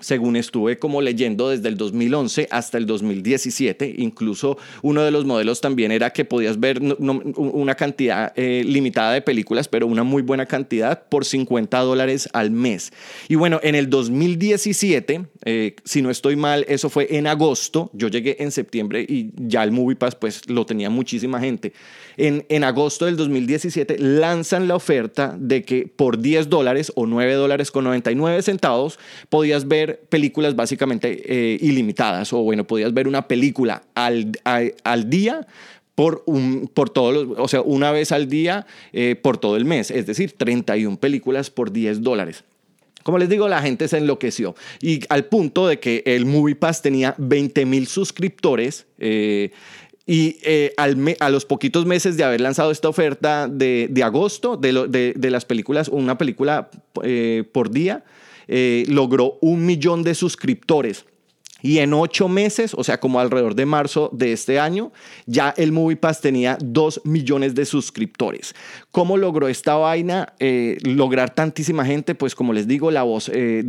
según 0.00 0.36
estuve 0.36 0.78
como 0.78 1.00
leyendo 1.00 1.50
desde 1.50 1.68
el 1.68 1.76
2011 1.76 2.48
hasta 2.50 2.78
el 2.78 2.86
2017. 2.86 3.94
Incluso 3.98 4.58
uno 4.82 5.02
de 5.02 5.10
los 5.10 5.24
modelos 5.24 5.60
también 5.60 5.92
era 5.92 6.10
que 6.10 6.24
podías 6.24 6.58
ver 6.58 6.80
una 6.80 7.74
cantidad 7.74 8.32
eh, 8.36 8.62
limitada 8.66 9.12
de 9.12 9.22
películas, 9.22 9.68
pero 9.68 9.86
una 9.86 10.02
muy 10.02 10.22
buena 10.22 10.46
cantidad 10.46 11.04
por 11.08 11.24
50 11.24 11.78
dólares 11.80 12.28
al 12.32 12.50
mes. 12.50 12.92
Y 13.28 13.34
bueno, 13.34 13.60
en 13.62 13.74
el 13.74 13.90
2017, 13.90 15.26
eh, 15.44 15.76
si 15.84 16.02
no 16.02 16.10
estoy 16.10 16.36
mal, 16.36 16.64
eso 16.68 16.88
fue 16.88 17.16
en 17.16 17.26
agosto. 17.26 17.90
Yo 17.92 18.08
llegué 18.08 18.36
en 18.40 18.50
septiembre 18.50 19.04
y 19.08 19.30
ya 19.36 19.62
el 19.62 19.72
Movie 19.72 19.96
Pass 19.96 20.14
pues 20.14 20.48
lo 20.48 20.66
tenía 20.66 20.90
muchísima 20.90 21.40
gente. 21.40 21.72
En, 22.16 22.64
agosto 22.64 23.06
del 23.06 23.16
2017 23.16 23.98
lanzan 23.98 24.68
la 24.68 24.76
oferta 24.76 25.36
de 25.38 25.64
que 25.64 25.86
por 25.86 26.18
10 26.18 26.48
dólares 26.48 26.92
o 26.94 27.06
9 27.06 27.34
dólares 27.34 27.70
con 27.70 27.84
99 27.84 28.42
centavos 28.42 28.98
podías 29.28 29.66
ver 29.68 30.00
películas 30.08 30.54
básicamente 30.56 31.22
eh, 31.24 31.58
ilimitadas, 31.60 32.32
o 32.32 32.42
bueno, 32.42 32.64
podías 32.64 32.92
ver 32.94 33.08
una 33.08 33.28
película 33.28 33.82
al, 33.94 34.32
al 34.44 35.10
día 35.10 35.46
por, 35.94 36.22
un, 36.26 36.70
por 36.72 36.90
todos 36.90 37.28
o 37.38 37.48
sea, 37.48 37.60
una 37.60 37.92
vez 37.92 38.12
al 38.12 38.28
día 38.28 38.66
eh, 38.92 39.16
por 39.20 39.38
todo 39.38 39.56
el 39.56 39.64
mes, 39.64 39.90
es 39.90 40.06
decir, 40.06 40.32
31 40.32 40.96
películas 40.98 41.50
por 41.50 41.72
10 41.72 42.02
dólares. 42.02 42.44
Como 43.02 43.18
les 43.18 43.28
digo, 43.28 43.48
la 43.48 43.60
gente 43.60 43.88
se 43.88 43.98
enloqueció 43.98 44.54
y 44.80 45.00
al 45.08 45.24
punto 45.24 45.66
de 45.66 45.80
que 45.80 46.02
el 46.06 46.24
Movie 46.24 46.54
Pass 46.54 46.82
tenía 46.82 47.16
20 47.18 47.66
mil 47.66 47.88
suscriptores. 47.88 48.86
Eh, 48.98 49.50
y 50.06 50.38
eh, 50.42 50.74
a 51.20 51.30
los 51.30 51.44
poquitos 51.44 51.86
meses 51.86 52.16
de 52.16 52.24
haber 52.24 52.40
lanzado 52.40 52.70
esta 52.70 52.88
oferta 52.88 53.48
de, 53.48 53.86
de 53.90 54.02
agosto 54.02 54.56
de, 54.56 55.14
de, 55.16 55.30
las 55.30 55.44
películas, 55.44 55.88
una 55.88 56.18
película 56.18 56.70
por 57.52 57.70
día, 57.70 58.04
logró 58.48 59.38
un 59.40 59.64
millón 59.64 60.02
de 60.02 60.14
suscriptores. 60.14 61.04
Y 61.62 61.78
en 61.78 61.94
ocho 61.94 62.28
meses, 62.28 62.74
o 62.76 62.84
sea, 62.84 62.98
como 63.00 63.20
alrededor 63.20 63.54
de 63.54 63.66
marzo 63.66 64.10
de 64.12 64.32
este 64.32 64.58
año, 64.58 64.92
ya 65.26 65.54
el 65.56 65.72
MoviePass 65.72 66.20
tenía 66.20 66.58
dos 66.60 67.00
millones 67.04 67.54
de 67.54 67.64
suscriptores. 67.64 68.54
¿Cómo 68.90 69.16
logró 69.16 69.48
esta 69.48 69.76
vaina 69.76 70.34
eh, 70.38 70.78
lograr 70.82 71.34
tantísima 71.34 71.84
gente? 71.84 72.14
Pues 72.14 72.34
como 72.34 72.52
les 72.52 72.66
digo, 72.66 72.90
la 72.90 73.04
voz, 73.04 73.30
eh, 73.32 73.64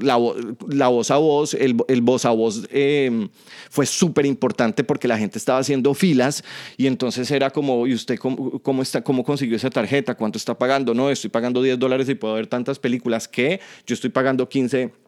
la, 0.00 0.16
voz 0.16 1.10
a 1.10 1.16
voz, 1.18 1.54
el, 1.54 1.76
el 1.88 2.00
voz 2.00 2.24
a 2.24 2.30
voz 2.30 2.66
em, 2.70 3.28
fue 3.70 3.86
súper 3.86 4.26
importante 4.26 4.82
porque 4.82 5.06
la 5.06 5.18
gente 5.18 5.38
estaba 5.38 5.58
haciendo 5.58 5.92
filas 5.94 6.42
y 6.76 6.86
entonces 6.86 7.30
era 7.30 7.50
como, 7.50 7.86
¿y 7.86 7.94
usted 7.94 8.18
cómo, 8.18 8.58
cómo, 8.60 8.82
está, 8.82 9.02
cómo 9.02 9.24
consiguió 9.24 9.56
esa 9.56 9.70
tarjeta? 9.70 10.14
¿Cuánto 10.14 10.38
está 10.38 10.56
pagando? 10.56 10.94
No, 10.94 11.10
estoy 11.10 11.30
pagando 11.30 11.62
10 11.62 11.78
dólares 11.78 12.08
y 12.08 12.14
puedo 12.14 12.34
ver 12.34 12.46
tantas 12.46 12.78
películas 12.78 13.28
que 13.28 13.60
yo 13.86 13.94
estoy 13.94 14.10
pagando 14.10 14.48
15 14.48 15.05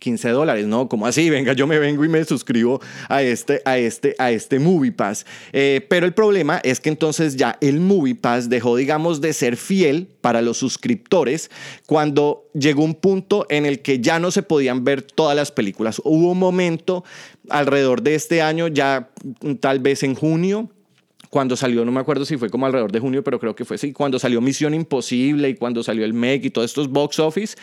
15 0.00 0.30
dólares, 0.30 0.66
¿no? 0.66 0.88
Como 0.88 1.06
así, 1.06 1.30
venga, 1.30 1.52
yo 1.52 1.66
me 1.68 1.78
vengo 1.78 2.04
y 2.04 2.08
me 2.08 2.24
suscribo 2.24 2.80
a 3.08 3.22
este, 3.22 3.62
a 3.64 3.78
este, 3.78 4.16
a 4.18 4.32
este 4.32 4.58
Movie 4.58 4.92
Pass. 4.92 5.24
Eh, 5.52 5.86
pero 5.88 6.06
el 6.06 6.12
problema 6.12 6.60
es 6.64 6.80
que 6.80 6.88
entonces 6.88 7.36
ya 7.36 7.56
el 7.60 7.78
Movie 7.78 8.16
Pass 8.16 8.48
dejó, 8.48 8.76
digamos, 8.76 9.20
de 9.20 9.32
ser 9.32 9.56
fiel 9.56 10.08
para 10.20 10.42
los 10.42 10.58
suscriptores 10.58 11.50
cuando 11.86 12.50
llegó 12.54 12.82
un 12.82 12.94
punto 12.94 13.46
en 13.48 13.66
el 13.66 13.80
que 13.80 14.00
ya 14.00 14.18
no 14.18 14.30
se 14.30 14.42
podían 14.42 14.82
ver 14.82 15.02
todas 15.02 15.36
las 15.36 15.52
películas. 15.52 16.00
Hubo 16.04 16.32
un 16.32 16.38
momento 16.38 17.04
alrededor 17.48 18.02
de 18.02 18.14
este 18.14 18.42
año, 18.42 18.68
ya 18.68 19.10
tal 19.60 19.78
vez 19.78 20.02
en 20.02 20.14
junio, 20.14 20.70
cuando 21.30 21.56
salió, 21.56 21.84
no 21.84 21.92
me 21.92 22.00
acuerdo 22.00 22.24
si 22.24 22.36
fue 22.36 22.50
como 22.50 22.66
alrededor 22.66 22.90
de 22.90 22.98
junio, 22.98 23.22
pero 23.22 23.38
creo 23.38 23.54
que 23.54 23.64
fue 23.64 23.76
así, 23.76 23.92
cuando 23.92 24.18
salió 24.18 24.40
Misión 24.40 24.74
Imposible 24.74 25.48
y 25.48 25.54
cuando 25.54 25.84
salió 25.84 26.04
el 26.04 26.12
MEG 26.12 26.46
y 26.46 26.50
todos 26.50 26.68
estos 26.68 26.88
box 26.88 27.20
office, 27.20 27.56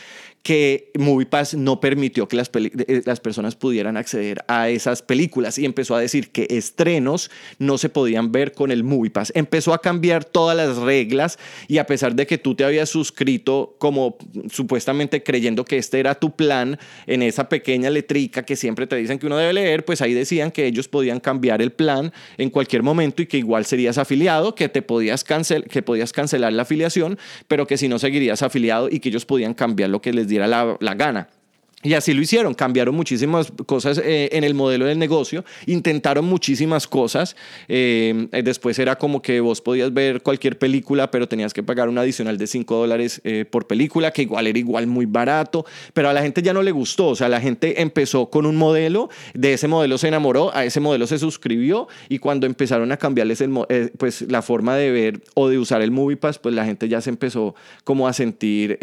que 0.48 0.92
MoviePass 0.98 1.56
no 1.56 1.82
permitió 1.82 2.30
que 2.30 2.38
las, 2.38 2.50
eh, 2.54 3.02
las 3.04 3.20
personas 3.20 3.58
pudieran 3.58 3.98
acceder 3.98 4.46
a 4.48 4.70
esas 4.70 5.02
películas 5.02 5.58
y 5.58 5.66
empezó 5.66 5.94
a 5.94 6.00
decir 6.00 6.30
que 6.30 6.48
estrenos 6.50 7.30
no 7.60 7.78
se 7.78 7.90
podían 7.90 8.32
ver 8.32 8.54
con 8.54 8.72
el 8.72 8.86
MoviePass. 8.86 9.34
Empezó 9.36 9.74
a 9.74 9.82
cambiar 9.82 10.24
todas 10.24 10.56
las 10.56 10.78
reglas 10.78 11.38
y 11.68 11.80
a 11.80 11.86
pesar 11.86 12.16
de 12.16 12.26
que 12.26 12.38
tú 12.38 12.56
te 12.56 12.64
habías 12.64 12.88
suscrito 12.88 13.76
como 13.78 14.16
supuestamente 14.50 15.22
creyendo 15.22 15.66
que 15.66 15.80
este 15.80 16.00
era 16.00 16.16
tu 16.16 16.34
plan 16.34 16.80
en 17.08 17.24
esa 17.24 17.50
pequeña 17.50 17.90
letrica 17.90 18.44
que 18.44 18.56
siempre 18.56 18.88
te 18.88 18.96
dicen 18.96 19.20
que 19.20 19.26
uno 19.26 19.36
debe 19.36 19.52
leer, 19.52 19.84
pues 19.84 20.02
ahí 20.02 20.14
decían 20.14 20.52
que 20.52 20.66
ellos 20.66 20.88
podían 20.88 21.20
cambiar 21.20 21.62
el 21.62 21.74
plan 21.74 22.14
en 22.38 22.52
cualquier 22.52 22.84
momento 22.84 23.22
y 23.22 23.26
que 23.26 23.38
igual 23.38 23.66
serías 23.66 23.98
afiliado, 23.98 24.56
que 24.56 24.70
te 24.70 24.82
podías, 24.82 25.26
cancel 25.26 25.66
que 25.66 25.82
podías 25.82 26.14
cancelar 26.14 26.54
la 26.54 26.62
afiliación, 26.62 27.20
pero 27.50 27.68
que 27.68 27.76
si 27.76 27.90
no 27.90 28.00
seguirías 28.00 28.44
afiliado 28.44 28.88
y 28.90 29.02
que 29.02 29.10
ellos 29.10 29.26
podían 29.26 29.54
cambiar 29.54 29.90
lo 29.90 30.02
que 30.02 30.14
les 30.14 30.30
diera 30.38 30.48
la, 30.48 30.78
la 30.80 30.96
gana. 30.96 31.30
Y 31.84 31.94
así 31.94 32.12
lo 32.12 32.22
hicieron, 32.22 32.56
cambiaron 32.56 32.96
muchísimas 32.96 33.54
cosas 33.68 34.02
eh, 34.04 34.30
en 34.32 34.44
el 34.44 34.56
modelo 34.56 34.86
del 34.86 34.98
negocio, 34.98 35.46
intentaron 35.68 36.26
muchísimas 36.26 36.88
cosas. 36.88 37.36
Eh, 37.68 38.28
después 38.44 38.80
era 38.80 38.98
como 38.98 39.22
que 39.22 39.40
vos 39.42 39.62
podías 39.62 39.94
ver 39.94 40.24
cualquier 40.24 40.58
película, 40.58 41.12
pero 41.12 41.28
tenías 41.28 41.54
que 41.54 41.62
pagar 41.62 41.88
un 41.88 42.00
adicional 42.00 42.40
de 42.40 42.48
5 42.48 42.76
dólares 42.76 43.22
eh, 43.24 43.46
por 43.50 43.68
película, 43.68 44.10
que 44.10 44.24
igual 44.24 44.48
era 44.48 44.58
igual 44.58 44.88
muy 44.88 45.06
barato, 45.06 45.68
pero 45.94 46.10
a 46.10 46.14
la 46.14 46.24
gente 46.24 46.42
ya 46.42 46.52
no 46.52 46.64
le 46.64 46.72
gustó. 46.72 47.10
O 47.10 47.16
sea, 47.16 47.30
la 47.30 47.40
gente 47.40 47.80
empezó 47.80 48.32
con 48.32 48.48
un 48.48 48.56
modelo, 48.56 49.10
de 49.36 49.54
ese 49.54 49.68
modelo 49.68 50.00
se 50.00 50.08
enamoró, 50.08 50.54
a 50.56 50.66
ese 50.66 50.80
modelo 50.80 51.06
se 51.06 51.20
suscribió 51.20 51.88
y 52.10 52.18
cuando 52.18 52.48
empezaron 52.48 52.92
a 52.92 52.98
cambiarles 52.98 53.40
el, 53.40 53.54
pues, 54.00 54.24
la 54.24 54.42
forma 54.42 54.76
de 54.76 54.92
ver 54.92 55.22
o 55.36 55.48
de 55.48 55.60
usar 55.60 55.84
el 55.84 55.92
MoviePass, 55.92 56.40
pues 56.40 56.56
la 56.56 56.66
gente 56.66 56.90
ya 56.90 57.02
se 57.02 57.12
empezó 57.12 57.54
como 57.84 58.08
a 58.08 58.14
sentir 58.14 58.80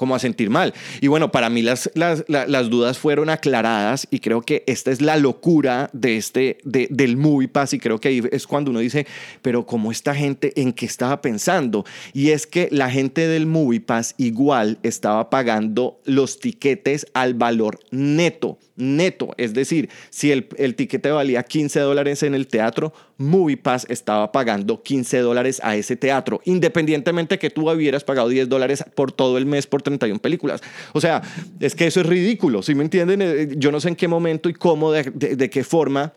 como 0.00 0.14
a 0.14 0.18
sentir 0.18 0.48
mal. 0.48 0.72
Y 1.02 1.08
bueno, 1.08 1.30
para 1.30 1.50
mí 1.50 1.60
las, 1.60 1.90
las, 1.92 2.24
las, 2.26 2.70
dudas 2.70 2.96
fueron 2.96 3.28
aclaradas 3.28 4.08
y 4.10 4.20
creo 4.20 4.40
que 4.40 4.64
esta 4.66 4.90
es 4.90 5.02
la 5.02 5.18
locura 5.18 5.90
de 5.92 6.16
este, 6.16 6.56
de, 6.64 6.88
del 6.90 7.18
Movie 7.18 7.48
Pass 7.48 7.74
y 7.74 7.78
creo 7.78 8.00
que 8.00 8.08
ahí 8.08 8.22
es 8.32 8.46
cuando 8.46 8.70
uno 8.70 8.80
dice, 8.80 9.06
pero 9.42 9.66
¿cómo 9.66 9.92
esta 9.92 10.14
gente 10.14 10.58
en 10.58 10.72
qué 10.72 10.86
estaba 10.86 11.20
pensando? 11.20 11.84
Y 12.14 12.30
es 12.30 12.46
que 12.46 12.70
la 12.72 12.88
gente 12.88 13.28
del 13.28 13.44
Movie 13.44 13.82
Pass 13.82 14.14
igual 14.16 14.78
estaba 14.82 15.28
pagando 15.28 16.00
los 16.06 16.40
tiquetes 16.40 17.06
al 17.12 17.34
valor 17.34 17.78
neto 17.90 18.56
neto. 18.80 19.34
Es 19.36 19.54
decir, 19.54 19.88
si 20.10 20.32
el, 20.32 20.48
el 20.56 20.74
tiquete 20.74 21.10
valía 21.10 21.42
15 21.42 21.80
dólares 21.80 22.22
en 22.22 22.34
el 22.34 22.46
teatro, 22.46 22.92
MoviePass 23.20 23.86
estaba 23.90 24.32
pagando 24.32 24.82
15 24.82 25.18
dólares 25.18 25.60
a 25.62 25.76
ese 25.76 25.94
teatro, 25.96 26.40
independientemente 26.44 27.38
que 27.38 27.50
tú 27.50 27.70
hubieras 27.70 28.02
pagado 28.02 28.28
10 28.28 28.48
dólares 28.48 28.82
por 28.94 29.12
todo 29.12 29.36
el 29.36 29.44
mes 29.44 29.66
por 29.66 29.82
31 29.82 30.20
películas. 30.20 30.62
O 30.94 31.00
sea, 31.00 31.22
es 31.60 31.74
que 31.74 31.86
eso 31.86 32.00
es 32.00 32.06
ridículo, 32.06 32.62
¿sí 32.62 32.74
me 32.74 32.82
entienden? 32.82 33.20
Eh, 33.22 33.48
yo 33.56 33.70
no 33.70 33.80
sé 33.80 33.88
en 33.88 33.96
qué 33.96 34.08
momento 34.08 34.48
y 34.48 34.54
cómo, 34.54 34.90
de, 34.92 35.50
qué 35.50 35.64
forma 35.64 36.14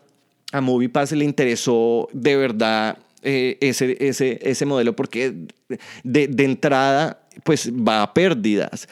a 0.52 0.60
MoviePass 0.60 1.12
le 1.12 1.24
interesó 1.24 2.08
de 2.12 2.36
verdad 2.36 2.98
eh, 3.22 3.58
ese, 3.60 3.96
ese, 4.00 4.38
ese 4.42 4.66
modelo, 4.66 4.96
porque 4.96 5.34
de, 6.04 6.28
de 6.28 6.44
entrada, 6.44 7.20
pues 7.42 7.70
va 7.70 8.02
a 8.02 8.14
pérdidas 8.14 8.88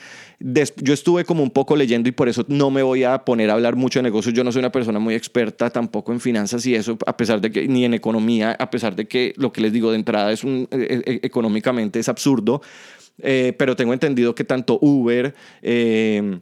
yo 0.76 0.92
estuve 0.92 1.24
como 1.24 1.42
un 1.42 1.50
poco 1.50 1.76
leyendo 1.76 2.08
y 2.08 2.12
por 2.12 2.28
eso 2.28 2.44
no 2.48 2.70
me 2.70 2.82
voy 2.82 3.04
a 3.04 3.24
poner 3.24 3.50
a 3.50 3.54
hablar 3.54 3.76
mucho 3.76 3.98
de 3.98 4.04
negocios. 4.04 4.34
Yo 4.34 4.44
no 4.44 4.52
soy 4.52 4.60
una 4.60 4.72
persona 4.72 4.98
muy 4.98 5.14
experta 5.14 5.70
tampoco 5.70 6.12
en 6.12 6.20
finanzas 6.20 6.66
y 6.66 6.74
eso, 6.74 6.98
a 7.06 7.16
pesar 7.16 7.40
de 7.40 7.50
que, 7.50 7.68
ni 7.68 7.84
en 7.84 7.94
economía, 7.94 8.56
a 8.58 8.70
pesar 8.70 8.96
de 8.96 9.06
que 9.06 9.34
lo 9.36 9.52
que 9.52 9.60
les 9.60 9.72
digo 9.72 9.90
de 9.90 9.96
entrada 9.96 10.32
es 10.32 10.44
un, 10.44 10.68
e, 10.70 11.02
e, 11.06 11.26
económicamente 11.26 11.98
es 11.98 12.08
absurdo, 12.08 12.62
eh, 13.18 13.54
pero 13.58 13.76
tengo 13.76 13.92
entendido 13.92 14.34
que 14.34 14.44
tanto 14.44 14.78
Uber... 14.80 15.34
Eh, 15.62 16.40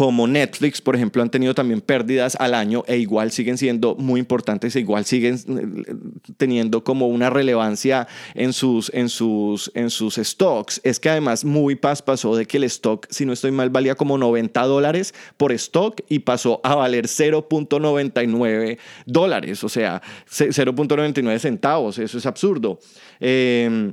como 0.00 0.26
Netflix, 0.26 0.80
por 0.80 0.96
ejemplo, 0.96 1.20
han 1.20 1.28
tenido 1.28 1.54
también 1.54 1.82
pérdidas 1.82 2.34
al 2.40 2.54
año 2.54 2.84
e 2.86 2.96
igual 2.96 3.32
siguen 3.32 3.58
siendo 3.58 3.96
muy 3.96 4.18
importantes 4.18 4.74
e 4.74 4.80
igual 4.80 5.04
siguen 5.04 5.34
eh, 5.36 5.94
teniendo 6.38 6.82
como 6.82 7.08
una 7.08 7.28
relevancia 7.28 8.08
en 8.32 8.54
sus, 8.54 8.90
en 8.94 9.10
sus, 9.10 9.70
en 9.74 9.90
sus 9.90 10.14
stocks. 10.14 10.80
Es 10.84 11.00
que 11.00 11.10
además 11.10 11.44
MoviePass 11.44 12.00
pasó 12.00 12.34
de 12.34 12.46
que 12.46 12.56
el 12.56 12.64
stock, 12.64 13.08
si 13.10 13.26
no 13.26 13.34
estoy 13.34 13.50
mal, 13.50 13.68
valía 13.68 13.94
como 13.94 14.16
90 14.16 14.62
dólares 14.62 15.14
por 15.36 15.52
stock 15.52 16.00
y 16.08 16.20
pasó 16.20 16.62
a 16.64 16.76
valer 16.76 17.04
0.99 17.04 18.78
dólares, 19.04 19.62
o 19.64 19.68
sea, 19.68 20.00
0.99 20.30 21.38
centavos. 21.38 21.98
Eso 21.98 22.16
es 22.16 22.24
absurdo. 22.24 22.78
Eh, 23.20 23.92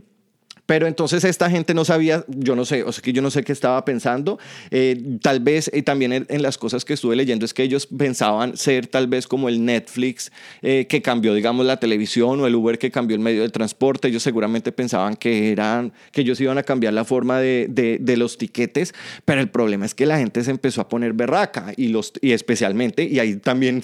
pero 0.68 0.86
entonces 0.86 1.24
esta 1.24 1.50
gente 1.50 1.74
no 1.74 1.86
sabía, 1.86 2.24
yo 2.28 2.56
no 2.56 2.66
sé, 2.66 2.84
o 2.84 2.92
sea 2.92 3.02
que 3.02 3.14
yo 3.14 3.22
no 3.22 3.32
sé 3.32 3.44
qué 3.44 3.54
estaba 3.54 3.84
pensando. 3.86 4.38
Eh, 4.70 5.18
tal 5.22 5.40
vez 5.40 5.72
y 5.74 5.82
también 5.82 6.28
en, 6.28 6.42
las 6.42 6.58
cosas 6.58 6.86
que 6.86 6.94
estuve 6.94 7.16
leyendo 7.16 7.46
es 7.46 7.54
que 7.54 7.64
ellos 7.64 7.88
pensaban 7.88 8.58
ser 8.58 8.86
tal 8.88 9.08
vez 9.08 9.28
como 9.28 9.50
el 9.50 9.64
Netflix 9.64 10.32
eh, 10.62 10.86
que 10.88 11.02
cambió, 11.02 11.34
digamos, 11.34 11.66
la 11.66 11.78
televisión 11.78 12.42
o 12.42 12.48
el 12.48 12.54
Uber 12.54 12.78
que 12.78 12.92
cambió 12.92 13.16
el 13.16 13.22
medio 13.22 13.42
de 13.42 13.50
transporte. 13.50 14.10
Ellos 14.10 14.22
seguramente 14.22 14.74
pensaban 14.74 15.16
que 15.16 15.52
eran, 15.52 15.94
que 16.12 16.22
ellos 16.22 16.40
iban 16.42 16.58
a 16.58 16.64
cambiar 16.64 16.94
la 16.94 17.06
forma 17.06 17.40
de, 17.40 17.68
de, 17.70 18.18
los 18.18 18.38
tiquetes, 18.38 18.94
pero 19.24 19.40
el 19.40 19.50
problema 19.50 19.86
es 19.86 19.96
que 19.96 20.06
la 20.06 20.18
gente 20.18 20.44
se 20.44 20.52
empezó 20.52 20.82
a 20.82 20.90
poner 20.90 21.14
berraca 21.14 21.72
y, 21.78 21.88
los, 21.88 22.12
y 22.20 22.32
especialmente, 22.32 23.04
y 23.06 23.20
ahí 23.20 23.38
también 23.38 23.84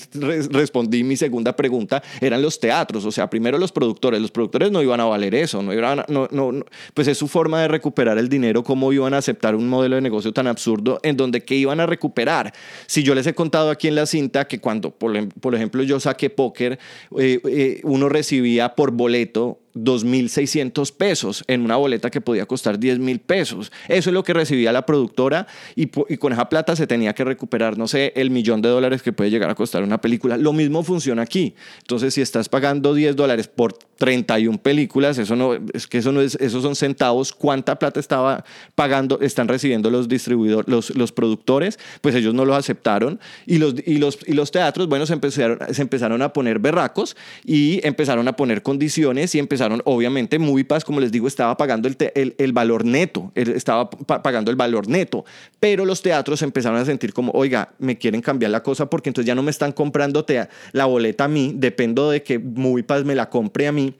respondí 0.49 1.03
mi 1.03 1.15
segunda 1.15 1.55
pregunta, 1.55 2.03
eran 2.19 2.41
los 2.41 2.59
teatros. 2.59 3.05
O 3.05 3.11
sea, 3.11 3.29
primero 3.29 3.57
los 3.57 3.71
productores, 3.71 4.19
los 4.19 4.31
productores 4.31 4.71
no 4.71 4.81
iban 4.81 4.99
a 4.99 5.05
valer 5.05 5.33
eso, 5.35 5.61
no 5.61 5.71
iban 5.71 6.03
no, 6.09 6.27
no, 6.31 6.65
pues 6.93 7.07
es 7.07 7.17
su 7.17 7.27
forma 7.27 7.61
de 7.61 7.67
recuperar 7.67 8.17
el 8.17 8.29
dinero, 8.29 8.63
cómo 8.63 8.91
iban 8.93 9.13
a 9.13 9.17
aceptar 9.17 9.55
un 9.55 9.67
modelo 9.67 9.95
de 9.95 10.01
negocio 10.01 10.33
tan 10.33 10.47
absurdo 10.47 10.99
en 11.03 11.17
donde 11.17 11.41
qué 11.41 11.55
iban 11.55 11.79
a 11.79 11.85
recuperar. 11.85 12.53
Si 12.85 13.03
yo 13.03 13.15
les 13.15 13.27
he 13.27 13.33
contado 13.33 13.69
aquí 13.69 13.87
en 13.87 13.95
la 13.95 14.05
cinta 14.05 14.47
que 14.47 14.59
cuando, 14.59 14.91
por, 14.91 15.55
ejemplo, 15.55 15.83
yo 15.83 15.99
saqué 15.99 16.29
póker, 16.29 16.79
eh, 17.17 17.39
eh, 17.45 17.81
uno 17.83 18.09
recibía 18.09 18.75
por 18.75 18.91
boleto 18.91 19.62
2.600 19.75 20.93
pesos 20.95 21.43
en 21.47 21.61
una 21.61 21.75
boleta 21.75 22.09
que 22.09 22.21
podía 22.21 22.45
costar 22.45 22.79
10 22.79 22.99
mil 22.99 23.19
pesos. 23.19 23.71
Eso 23.87 24.09
es 24.09 24.13
lo 24.13 24.23
que 24.23 24.33
recibía 24.33 24.71
la 24.71 24.85
productora 24.85 25.47
y, 25.75 25.89
y, 26.09 26.17
con 26.17 26.33
esa 26.33 26.49
plata 26.49 26.75
se 26.75 26.87
tenía 26.87 27.13
que 27.13 27.23
recuperar, 27.23 27.77
no 27.77 27.87
sé, 27.87 28.13
el 28.15 28.29
millón 28.29 28.61
de 28.61 28.69
dólares 28.69 29.01
que 29.01 29.13
puede 29.13 29.29
llegar 29.29 29.49
a 29.49 29.55
costar 29.55 29.83
una 29.83 29.99
película. 29.99 30.37
Lo 30.37 30.53
mismo 30.53 30.83
funciona 30.83 31.21
aquí. 31.21 31.55
Entonces, 31.79 32.13
si 32.13 32.21
estás 32.21 32.49
pagando 32.49 32.93
10 32.93 33.15
dólares 33.15 33.47
por 33.47 33.73
31 33.97 34.57
películas, 34.57 35.17
eso 35.17 35.35
no 35.35 35.53
es 35.73 35.87
que 35.87 35.99
eso 35.99 36.11
no 36.11 36.21
es, 36.21 36.35
esos 36.35 36.63
son 36.63 36.75
centavos. 36.75 37.33
¿Cuánta 37.33 37.79
plata 37.79 37.99
estaba 37.99 38.43
pagando, 38.75 39.19
están 39.21 39.47
recibiendo 39.47 39.89
los 39.89 40.07
distribuidores, 40.07 40.67
los, 40.67 40.95
los 40.95 41.11
productores? 41.11 41.79
Pues 42.01 42.15
ellos 42.15 42.33
no 42.33 42.45
los 42.45 42.57
aceptaron 42.57 43.19
y 43.45 43.57
los, 43.57 43.75
y 43.85 43.97
los, 43.97 44.19
y 44.25 44.33
los 44.33 44.51
teatros, 44.51 44.87
bueno, 44.87 45.05
se 45.05 45.13
empezaron, 45.13 45.59
se 45.71 45.81
empezaron 45.81 46.21
a 46.21 46.33
poner 46.33 46.59
berracos 46.59 47.15
y 47.45 47.85
empezaron 47.85 48.27
a 48.27 48.35
poner 48.35 48.61
condiciones 48.61 49.33
y 49.35 49.39
empezaron, 49.39 49.62
obviamente, 49.85 50.39
Moviepass, 50.39 50.83
como 50.83 50.99
les 50.99 51.11
digo, 51.11 51.27
estaba 51.27 51.55
pagando 51.57 51.87
el, 51.87 51.97
el, 52.15 52.35
el 52.37 52.53
valor 52.53 52.85
neto, 52.85 53.31
estaba 53.35 53.89
pagando 53.89 54.51
el 54.51 54.57
valor 54.57 54.87
neto, 54.87 55.25
pero 55.59 55.85
los 55.85 56.01
teatros 56.01 56.41
empezaron 56.41 56.79
a 56.79 56.85
sentir 56.85 57.13
como, 57.13 57.31
oiga, 57.33 57.73
me 57.79 57.97
quieren 57.97 58.21
cambiar 58.21 58.51
la 58.51 58.63
cosa 58.63 58.89
porque 58.89 59.09
entonces 59.09 59.27
ya 59.27 59.35
no 59.35 59.43
me 59.43 59.51
están 59.51 59.71
comprando 59.71 60.25
la 60.71 60.85
boleta 60.85 61.25
a 61.25 61.27
mí, 61.27 61.53
dependo 61.55 62.09
de 62.09 62.23
que 62.23 62.39
Moviepass 62.39 63.03
me 63.05 63.15
la 63.15 63.29
compre 63.29 63.67
a 63.67 63.71
mí 63.71 63.95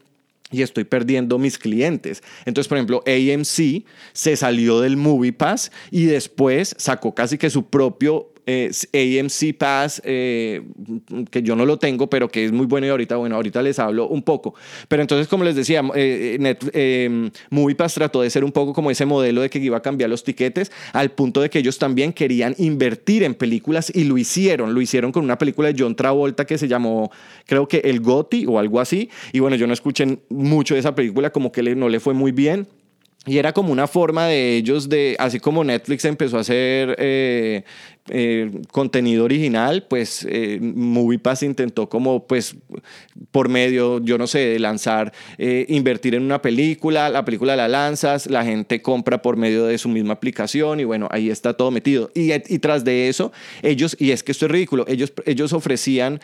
y 0.50 0.62
estoy 0.62 0.84
perdiendo 0.84 1.38
mis 1.38 1.58
clientes. 1.58 2.22
Entonces, 2.44 2.68
por 2.68 2.78
ejemplo, 2.78 3.02
AMC 3.06 3.84
se 4.12 4.36
salió 4.36 4.80
del 4.80 4.96
Movie 4.96 5.32
Pass 5.32 5.72
y 5.90 6.04
después 6.04 6.74
sacó 6.78 7.14
casi 7.14 7.38
que 7.38 7.50
su 7.50 7.66
propio 7.66 8.33
eh, 8.46 8.70
AMC 8.92 9.56
Pass, 9.56 10.02
eh, 10.04 10.62
que 11.30 11.42
yo 11.42 11.56
no 11.56 11.64
lo 11.66 11.78
tengo, 11.78 12.08
pero 12.08 12.28
que 12.28 12.44
es 12.44 12.52
muy 12.52 12.66
bueno 12.66 12.86
y 12.86 12.90
ahorita, 12.90 13.16
bueno, 13.16 13.36
ahorita 13.36 13.62
les 13.62 13.78
hablo 13.78 14.08
un 14.08 14.22
poco. 14.22 14.54
Pero 14.88 15.02
entonces, 15.02 15.28
como 15.28 15.44
les 15.44 15.56
decía, 15.56 15.82
eh, 15.94 16.56
eh 16.72 17.30
Movie 17.50 17.74
Pass 17.74 17.94
trató 17.94 18.22
de 18.22 18.30
ser 18.30 18.44
un 18.44 18.52
poco 18.52 18.72
como 18.72 18.90
ese 18.90 19.06
modelo 19.06 19.40
de 19.42 19.50
que 19.50 19.58
iba 19.58 19.76
a 19.76 19.82
cambiar 19.82 20.10
los 20.10 20.24
tiquetes, 20.24 20.70
al 20.92 21.10
punto 21.12 21.40
de 21.40 21.50
que 21.50 21.58
ellos 21.58 21.78
también 21.78 22.12
querían 22.12 22.54
invertir 22.58 23.22
en 23.22 23.34
películas 23.34 23.90
y 23.94 24.04
lo 24.04 24.18
hicieron. 24.18 24.74
Lo 24.74 24.80
hicieron 24.80 25.12
con 25.12 25.24
una 25.24 25.38
película 25.38 25.72
de 25.72 25.76
John 25.78 25.94
Travolta 25.94 26.44
que 26.44 26.58
se 26.58 26.68
llamó, 26.68 27.10
creo 27.46 27.66
que 27.68 27.78
El 27.78 28.00
Gotti 28.00 28.46
o 28.46 28.58
algo 28.58 28.80
así. 28.80 29.10
Y 29.32 29.40
bueno, 29.40 29.56
yo 29.56 29.66
no 29.66 29.72
escuché 29.72 30.18
mucho 30.28 30.74
de 30.74 30.80
esa 30.80 30.94
película, 30.94 31.30
como 31.30 31.50
que 31.52 31.62
no 31.74 31.88
le 31.88 32.00
fue 32.00 32.14
muy 32.14 32.32
bien. 32.32 32.66
Y 33.26 33.38
era 33.38 33.52
como 33.54 33.72
una 33.72 33.86
forma 33.86 34.26
de 34.26 34.56
ellos 34.56 34.88
de, 34.90 35.16
así 35.18 35.40
como 35.40 35.64
Netflix 35.64 36.04
empezó 36.04 36.36
a 36.36 36.40
hacer 36.40 36.94
eh, 38.10 38.50
contenido 38.70 39.24
original, 39.24 39.86
pues 39.88 40.26
eh, 40.28 40.58
MoviePass 40.60 41.42
intentó 41.42 41.88
como, 41.88 42.26
pues, 42.26 42.54
por 43.30 43.48
medio, 43.48 43.98
yo 44.04 44.18
no 44.18 44.26
sé, 44.26 44.40
de 44.40 44.58
lanzar, 44.58 45.14
eh, 45.38 45.64
invertir 45.70 46.14
en 46.14 46.22
una 46.22 46.42
película, 46.42 47.08
la 47.08 47.24
película 47.24 47.56
la 47.56 47.66
lanzas, 47.66 48.26
la 48.26 48.44
gente 48.44 48.82
compra 48.82 49.22
por 49.22 49.38
medio 49.38 49.64
de 49.64 49.78
su 49.78 49.88
misma 49.88 50.12
aplicación 50.12 50.80
y 50.80 50.84
bueno, 50.84 51.08
ahí 51.10 51.30
está 51.30 51.54
todo 51.54 51.70
metido. 51.70 52.10
Y, 52.14 52.28
tras 52.58 52.84
de 52.84 53.08
eso, 53.08 53.32
ellos, 53.62 53.96
y 53.98 54.10
es 54.10 54.22
que 54.22 54.32
esto 54.32 54.44
es 54.44 54.52
ridículo, 54.52 54.84
ellos, 54.86 55.14
ellos 55.24 55.54
ofrecían 55.54 56.20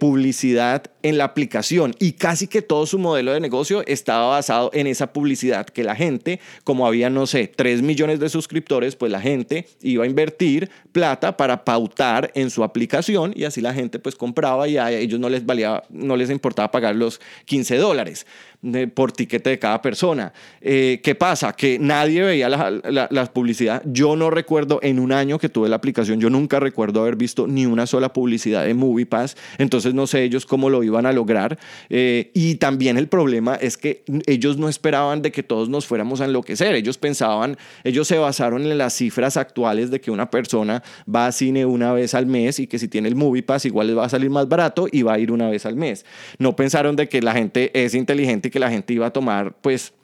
publicidad 0.00 0.84
en 1.02 1.16
la 1.18 1.24
aplicación 1.24 1.94
y 1.98 2.12
casi 2.12 2.46
que 2.46 2.62
todo 2.62 2.84
su 2.84 2.98
modelo 2.98 3.32
de 3.32 3.40
negocio 3.40 3.82
estaba 3.86 4.26
basado 4.26 4.70
en 4.74 4.86
esa 4.86 5.12
publicidad, 5.12 5.66
que 5.66 5.82
la 5.82 5.94
gente, 5.94 6.40
como 6.64 6.86
había, 6.86 7.10
no 7.10 7.26
sé, 7.26 7.48
3 7.48 7.80
millones 7.80 8.18
de 8.20 8.28
suscriptores, 8.28 8.96
pues 8.96 9.10
la 9.12 9.20
gente 9.20 9.66
iba 9.80 10.04
a 10.04 10.06
invertir 10.06 10.70
plata 11.02 11.36
para 11.36 11.64
pautar 11.64 12.30
en 12.36 12.48
su 12.48 12.62
aplicación 12.62 13.32
y 13.34 13.42
así 13.42 13.60
la 13.60 13.74
gente 13.74 13.98
pues 13.98 14.14
compraba 14.14 14.68
y 14.68 14.76
a 14.76 14.88
ellos 14.92 15.18
no 15.18 15.28
les 15.28 15.44
valía, 15.44 15.82
no 15.90 16.16
les 16.16 16.30
importaba 16.30 16.70
pagar 16.70 16.94
los 16.94 17.20
15 17.46 17.76
dólares 17.78 18.24
por 18.94 19.10
tiquete 19.10 19.50
de 19.50 19.58
cada 19.58 19.82
persona. 19.82 20.32
Eh, 20.60 21.00
¿Qué 21.02 21.16
pasa? 21.16 21.52
Que 21.52 21.80
nadie 21.80 22.22
veía 22.22 22.48
la, 22.48 22.70
la, 23.10 23.26
publicidad. 23.26 23.82
Yo 23.84 24.14
no 24.14 24.30
recuerdo 24.30 24.78
en 24.82 25.00
un 25.00 25.10
año 25.10 25.38
que 25.38 25.48
tuve 25.48 25.68
la 25.68 25.76
aplicación, 25.76 26.20
yo 26.20 26.30
nunca 26.30 26.60
recuerdo 26.60 27.00
haber 27.00 27.16
visto 27.16 27.48
ni 27.48 27.66
una 27.66 27.86
sola 27.86 28.12
publicidad 28.12 28.64
de 28.64 28.74
MoviePass, 28.74 29.36
entonces 29.58 29.94
no 29.94 30.06
sé 30.06 30.22
ellos 30.22 30.46
cómo 30.46 30.70
lo 30.70 30.84
iban 30.84 31.06
a 31.06 31.12
lograr. 31.12 31.58
Eh, 31.90 32.30
y 32.34 32.54
también 32.56 32.98
el 32.98 33.08
problema 33.08 33.56
es 33.56 33.76
que 33.76 34.04
ellos 34.26 34.58
no 34.58 34.68
esperaban 34.68 35.22
de 35.22 35.32
que 35.32 35.42
todos 35.42 35.68
nos 35.68 35.86
fuéramos 35.86 36.20
a 36.20 36.26
enloquecer, 36.26 36.76
ellos 36.76 36.98
pensaban, 36.98 37.56
ellos 37.82 38.06
se 38.06 38.18
basaron 38.18 38.62
en 38.62 38.78
las 38.78 38.94
cifras 38.94 39.36
actuales 39.36 39.90
de 39.90 40.00
que 40.00 40.12
una 40.12 40.30
persona 40.30 40.84
va 41.12 41.26
a 41.26 41.32
cine 41.32 41.66
una 41.66 41.92
vez 41.92 42.14
al 42.14 42.26
mes 42.26 42.60
y 42.60 42.68
que 42.68 42.78
si 42.78 42.86
tiene 42.86 43.08
el 43.08 43.16
MoviePass 43.16 43.64
igual 43.64 43.88
les 43.88 43.96
va 43.96 44.04
a 44.04 44.08
salir 44.08 44.30
más 44.30 44.48
barato 44.48 44.86
y 44.90 45.02
va 45.02 45.14
a 45.14 45.18
ir 45.18 45.32
una 45.32 45.50
vez 45.50 45.66
al 45.66 45.74
mes. 45.74 46.06
No 46.38 46.54
pensaron 46.54 46.94
de 46.94 47.08
que 47.08 47.20
la 47.22 47.32
gente 47.32 47.70
es 47.74 47.94
inteligente 47.94 48.51
que 48.52 48.60
la 48.60 48.70
gente 48.70 48.92
iba 48.92 49.06
a 49.06 49.12
tomar, 49.12 49.54
pues, 49.60 49.94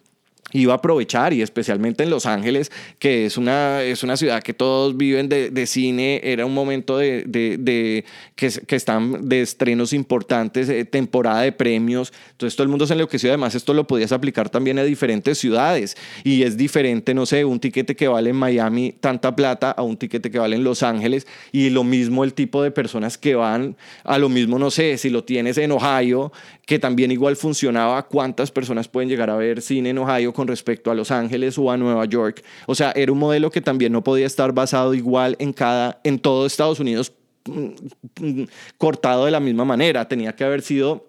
iba 0.52 0.72
a 0.72 0.76
aprovechar 0.76 1.32
y 1.32 1.42
especialmente 1.42 2.02
en 2.02 2.10
Los 2.10 2.26
Ángeles, 2.26 2.70
que 2.98 3.26
es 3.26 3.36
una, 3.36 3.82
es 3.82 4.02
una 4.02 4.16
ciudad 4.16 4.42
que 4.42 4.54
todos 4.54 4.96
viven 4.96 5.28
de, 5.28 5.50
de 5.50 5.66
cine, 5.66 6.20
era 6.24 6.46
un 6.46 6.54
momento 6.54 6.96
de, 6.96 7.24
de, 7.26 8.04
que, 8.34 8.50
que, 8.66 8.76
están 8.76 9.28
de 9.28 9.42
estrenos 9.42 9.92
importantes, 9.92 10.68
eh, 10.68 10.84
temporada 10.84 11.42
de 11.42 11.52
premios, 11.52 12.12
entonces 12.30 12.56
todo 12.56 12.64
el 12.64 12.70
mundo 12.70 12.86
se 12.86 12.94
enloqueció, 12.94 13.28
además 13.30 13.54
esto 13.54 13.74
lo 13.74 13.86
podías 13.86 14.12
aplicar 14.12 14.48
también 14.48 14.78
a 14.78 14.84
diferentes 14.84 15.38
ciudades 15.38 15.96
y 16.24 16.42
es 16.42 16.56
diferente, 16.56 17.12
no 17.12 17.26
sé, 17.26 17.44
un 17.44 17.60
tiquete 17.60 17.94
que 17.94 18.08
vale 18.08 18.30
en 18.30 18.36
Miami 18.36 18.94
tanta 19.00 19.36
plata 19.36 19.70
a 19.70 19.82
un 19.82 19.96
tiquete 19.96 20.30
que 20.30 20.38
vale 20.38 20.56
en 20.56 20.64
Los 20.64 20.82
Ángeles 20.82 21.26
y 21.52 21.70
lo 21.70 21.84
mismo 21.84 22.24
el 22.24 22.32
tipo 22.32 22.62
de 22.62 22.70
personas 22.70 23.18
que 23.18 23.34
van 23.34 23.76
a 24.04 24.18
lo 24.18 24.28
mismo, 24.28 24.58
no 24.58 24.70
sé, 24.70 24.96
si 24.96 25.10
lo 25.10 25.24
tienes 25.24 25.58
en 25.58 25.72
Ohio, 25.72 26.32
que 26.64 26.78
también 26.78 27.10
igual 27.10 27.36
funcionaba, 27.36 28.06
cuántas 28.06 28.50
personas 28.50 28.88
pueden 28.88 29.08
llegar 29.08 29.30
a 29.30 29.36
ver 29.36 29.60
cine 29.60 29.90
en 29.90 29.98
Ohio 29.98 30.32
con 30.38 30.46
respecto 30.46 30.92
a 30.92 30.94
Los 30.94 31.10
Ángeles 31.10 31.58
o 31.58 31.68
a 31.68 31.76
Nueva 31.76 32.04
York. 32.04 32.44
O 32.66 32.76
sea, 32.76 32.92
era 32.92 33.10
un 33.10 33.18
modelo 33.18 33.50
que 33.50 33.60
también 33.60 33.90
no 33.90 34.04
podía 34.04 34.24
estar 34.24 34.52
basado 34.52 34.94
igual 34.94 35.34
en 35.40 35.52
cada, 35.52 36.00
en 36.04 36.20
todo 36.20 36.46
Estados 36.46 36.78
Unidos 36.78 37.12
mm, 37.46 38.24
mm, 38.24 38.44
cortado 38.76 39.24
de 39.24 39.32
la 39.32 39.40
misma 39.40 39.64
manera. 39.64 40.06
Tenía 40.06 40.36
que 40.36 40.44
haber 40.44 40.62
sido 40.62 41.08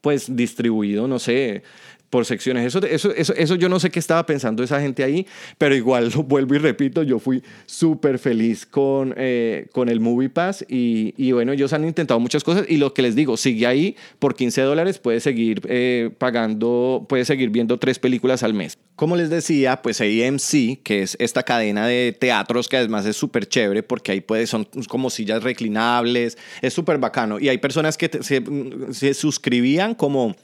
pues 0.00 0.34
distribuido, 0.34 1.06
no 1.06 1.18
sé, 1.18 1.64
por 2.12 2.26
secciones. 2.26 2.66
Eso, 2.66 2.86
eso, 2.86 3.10
eso, 3.14 3.32
eso 3.34 3.54
yo 3.54 3.70
no 3.70 3.80
sé 3.80 3.88
qué 3.88 3.98
estaba 3.98 4.26
pensando 4.26 4.62
esa 4.62 4.78
gente 4.82 5.02
ahí, 5.02 5.26
pero 5.56 5.74
igual 5.74 6.10
lo 6.14 6.22
vuelvo 6.22 6.54
y 6.54 6.58
repito, 6.58 7.02
yo 7.02 7.18
fui 7.18 7.42
súper 7.64 8.18
feliz 8.18 8.66
con, 8.66 9.14
eh, 9.16 9.66
con 9.72 9.88
el 9.88 9.98
Movie 9.98 10.28
Pass 10.28 10.62
y, 10.68 11.14
y, 11.16 11.32
bueno, 11.32 11.52
ellos 11.52 11.72
han 11.72 11.86
intentado 11.86 12.20
muchas 12.20 12.44
cosas 12.44 12.66
y 12.68 12.76
lo 12.76 12.92
que 12.92 13.00
les 13.00 13.14
digo, 13.14 13.38
sigue 13.38 13.66
ahí 13.66 13.96
por 14.18 14.34
15 14.34 14.60
dólares, 14.60 14.98
puedes 14.98 15.22
seguir 15.22 15.62
eh, 15.70 16.10
pagando, 16.18 17.06
puedes 17.08 17.28
seguir 17.28 17.48
viendo 17.48 17.78
tres 17.78 17.98
películas 17.98 18.42
al 18.42 18.52
mes. 18.52 18.76
Como 18.94 19.16
les 19.16 19.30
decía, 19.30 19.80
pues 19.80 20.02
AMC, 20.02 20.82
que 20.82 21.00
es 21.02 21.16
esta 21.18 21.44
cadena 21.44 21.86
de 21.86 22.14
teatros 22.20 22.68
que 22.68 22.76
además 22.76 23.06
es 23.06 23.16
súper 23.16 23.46
chévere 23.46 23.82
porque 23.82 24.12
ahí 24.12 24.20
puede, 24.20 24.46
son 24.46 24.68
como 24.86 25.08
sillas 25.08 25.42
reclinables, 25.42 26.36
es 26.60 26.74
súper 26.74 26.98
bacano 26.98 27.40
y 27.40 27.48
hay 27.48 27.56
personas 27.56 27.96
que 27.96 28.10
se, 28.20 28.44
se 28.90 29.14
suscribían 29.14 29.94
como 29.94 30.36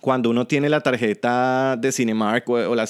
cuando 0.00 0.30
uno 0.30 0.46
tiene 0.46 0.68
la 0.68 0.80
tarjeta 0.80 1.76
de 1.76 1.92
Cinemark 1.92 2.48
o 2.48 2.74
la, 2.74 2.86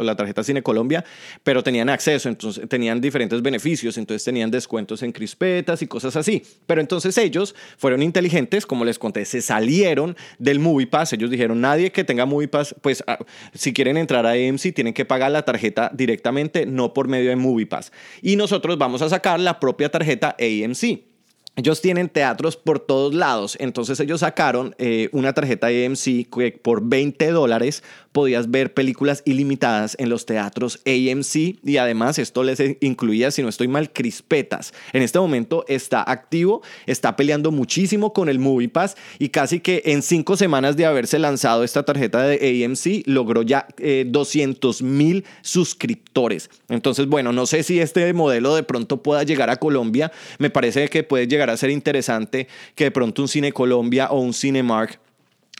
la, 0.00 0.16
tarjeta 0.16 0.42
Cine 0.42 0.62
Colombia, 0.62 1.04
pero 1.42 1.62
tenían 1.62 1.88
acceso, 1.88 2.28
entonces 2.28 2.68
tenían 2.68 3.00
diferentes 3.00 3.42
beneficios, 3.42 3.98
entonces 3.98 4.24
tenían 4.24 4.50
descuentos 4.50 5.02
en 5.02 5.12
crispetas 5.12 5.82
y 5.82 5.86
cosas 5.86 6.16
así. 6.16 6.42
Pero 6.66 6.80
entonces 6.80 7.16
ellos 7.18 7.54
fueron 7.76 8.02
inteligentes, 8.02 8.66
como 8.66 8.84
les 8.84 8.98
conté, 8.98 9.24
se 9.24 9.42
salieron 9.42 10.16
del 10.38 10.58
Movie 10.58 10.86
Pass. 10.86 11.12
Ellos 11.12 11.30
dijeron, 11.30 11.60
nadie 11.60 11.92
que 11.92 12.04
tenga 12.04 12.26
Movie 12.26 12.48
Pass, 12.48 12.74
pues 12.80 13.02
ah, 13.06 13.18
si 13.54 13.72
quieren 13.72 13.96
entrar 13.96 14.26
a 14.26 14.30
AMC 14.30 14.74
tienen 14.74 14.94
que 14.94 15.04
pagar 15.04 15.30
la 15.30 15.44
tarjeta 15.44 15.90
directamente, 15.94 16.66
no 16.66 16.92
por 16.92 17.08
medio 17.08 17.30
de 17.30 17.36
Movie 17.36 17.66
Pass. 17.66 17.92
Y 18.22 18.36
nosotros 18.36 18.78
vamos 18.78 19.02
a 19.02 19.08
sacar 19.08 19.40
la 19.40 19.60
propia 19.60 19.90
tarjeta 19.90 20.36
AMC. 20.38 21.15
Ellos 21.56 21.80
tienen 21.80 22.10
teatros 22.10 22.56
por 22.56 22.80
todos 22.80 23.14
lados, 23.14 23.56
entonces 23.58 23.98
ellos 24.00 24.20
sacaron 24.20 24.74
eh, 24.78 25.08
una 25.12 25.32
tarjeta 25.32 25.68
AMC 25.68 26.28
que 26.30 26.58
por 26.62 26.86
20 26.86 27.30
dólares 27.30 27.82
podías 28.12 28.50
ver 28.50 28.72
películas 28.72 29.22
ilimitadas 29.26 29.96
en 29.98 30.08
los 30.08 30.24
teatros 30.24 30.80
AMC 30.86 31.58
y 31.62 31.76
además 31.76 32.18
esto 32.18 32.44
les 32.44 32.62
incluía, 32.80 33.30
si 33.30 33.42
no 33.42 33.48
estoy 33.48 33.68
mal, 33.68 33.92
crispetas. 33.92 34.72
En 34.92 35.02
este 35.02 35.18
momento 35.18 35.64
está 35.68 36.02
activo, 36.02 36.62
está 36.86 37.16
peleando 37.16 37.50
muchísimo 37.50 38.12
con 38.12 38.28
el 38.28 38.38
Movie 38.38 38.68
Pass 38.68 38.96
y 39.18 39.28
casi 39.28 39.60
que 39.60 39.82
en 39.84 40.02
cinco 40.02 40.36
semanas 40.36 40.76
de 40.76 40.86
haberse 40.86 41.18
lanzado 41.18 41.64
esta 41.64 41.84
tarjeta 41.84 42.22
de 42.22 42.64
AMC 42.64 43.06
logró 43.06 43.42
ya 43.42 43.66
200 44.06 44.80
eh, 44.80 44.84
mil 44.84 45.24
suscriptores. 45.42 46.50
Entonces, 46.68 47.06
bueno, 47.06 47.32
no 47.32 47.46
sé 47.46 47.62
si 47.62 47.80
este 47.80 48.12
modelo 48.12 48.54
de 48.54 48.62
pronto 48.62 49.02
pueda 49.02 49.22
llegar 49.22 49.50
a 49.50 49.56
Colombia. 49.56 50.10
Me 50.38 50.50
parece 50.50 50.88
que 50.88 51.02
puede 51.02 51.28
llegar 51.28 51.45
a 51.50 51.56
ser 51.56 51.70
interesante 51.70 52.48
que 52.74 52.84
de 52.84 52.90
pronto 52.90 53.22
un 53.22 53.28
Cine 53.28 53.52
Colombia 53.52 54.08
o 54.10 54.20
un 54.20 54.32
Cinemark 54.32 55.00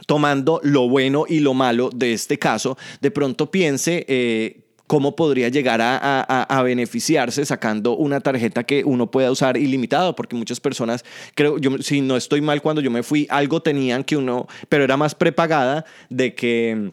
tomando 0.07 0.61
lo 0.63 0.89
bueno 0.89 1.25
y 1.29 1.41
lo 1.41 1.55
malo 1.55 1.91
de 1.95 2.13
este 2.13 2.39
caso, 2.39 2.77
de 3.01 3.11
pronto 3.11 3.51
piense 3.51 4.05
eh, 4.09 4.61
cómo 4.87 5.17
podría 5.17 5.49
llegar 5.49 5.81
a, 5.81 5.99
a, 5.99 6.43
a, 6.43 6.63
beneficiarse 6.63 7.45
sacando 7.45 7.97
una 7.97 8.21
tarjeta 8.21 8.65
que 8.65 8.85
uno 8.85 9.11
pueda 9.11 9.31
usar 9.31 9.57
ilimitado, 9.57 10.15
porque 10.15 10.37
muchas 10.37 10.61
personas, 10.61 11.05
creo, 11.35 11.59
yo 11.59 11.79
si 11.79 12.01
no 12.01 12.17
estoy 12.17 12.41
mal, 12.41 12.63
cuando 12.63 12.83
yo 12.83 12.91
me 12.91 13.03
fui, 13.03 13.27
algo 13.31 13.63
tenían 13.63 14.05
que 14.05 14.17
uno, 14.17 14.47
pero 14.69 14.85
era 14.85 14.97
más 14.97 15.15
prepagada 15.15 15.85
de 16.11 16.35
que 16.35 16.93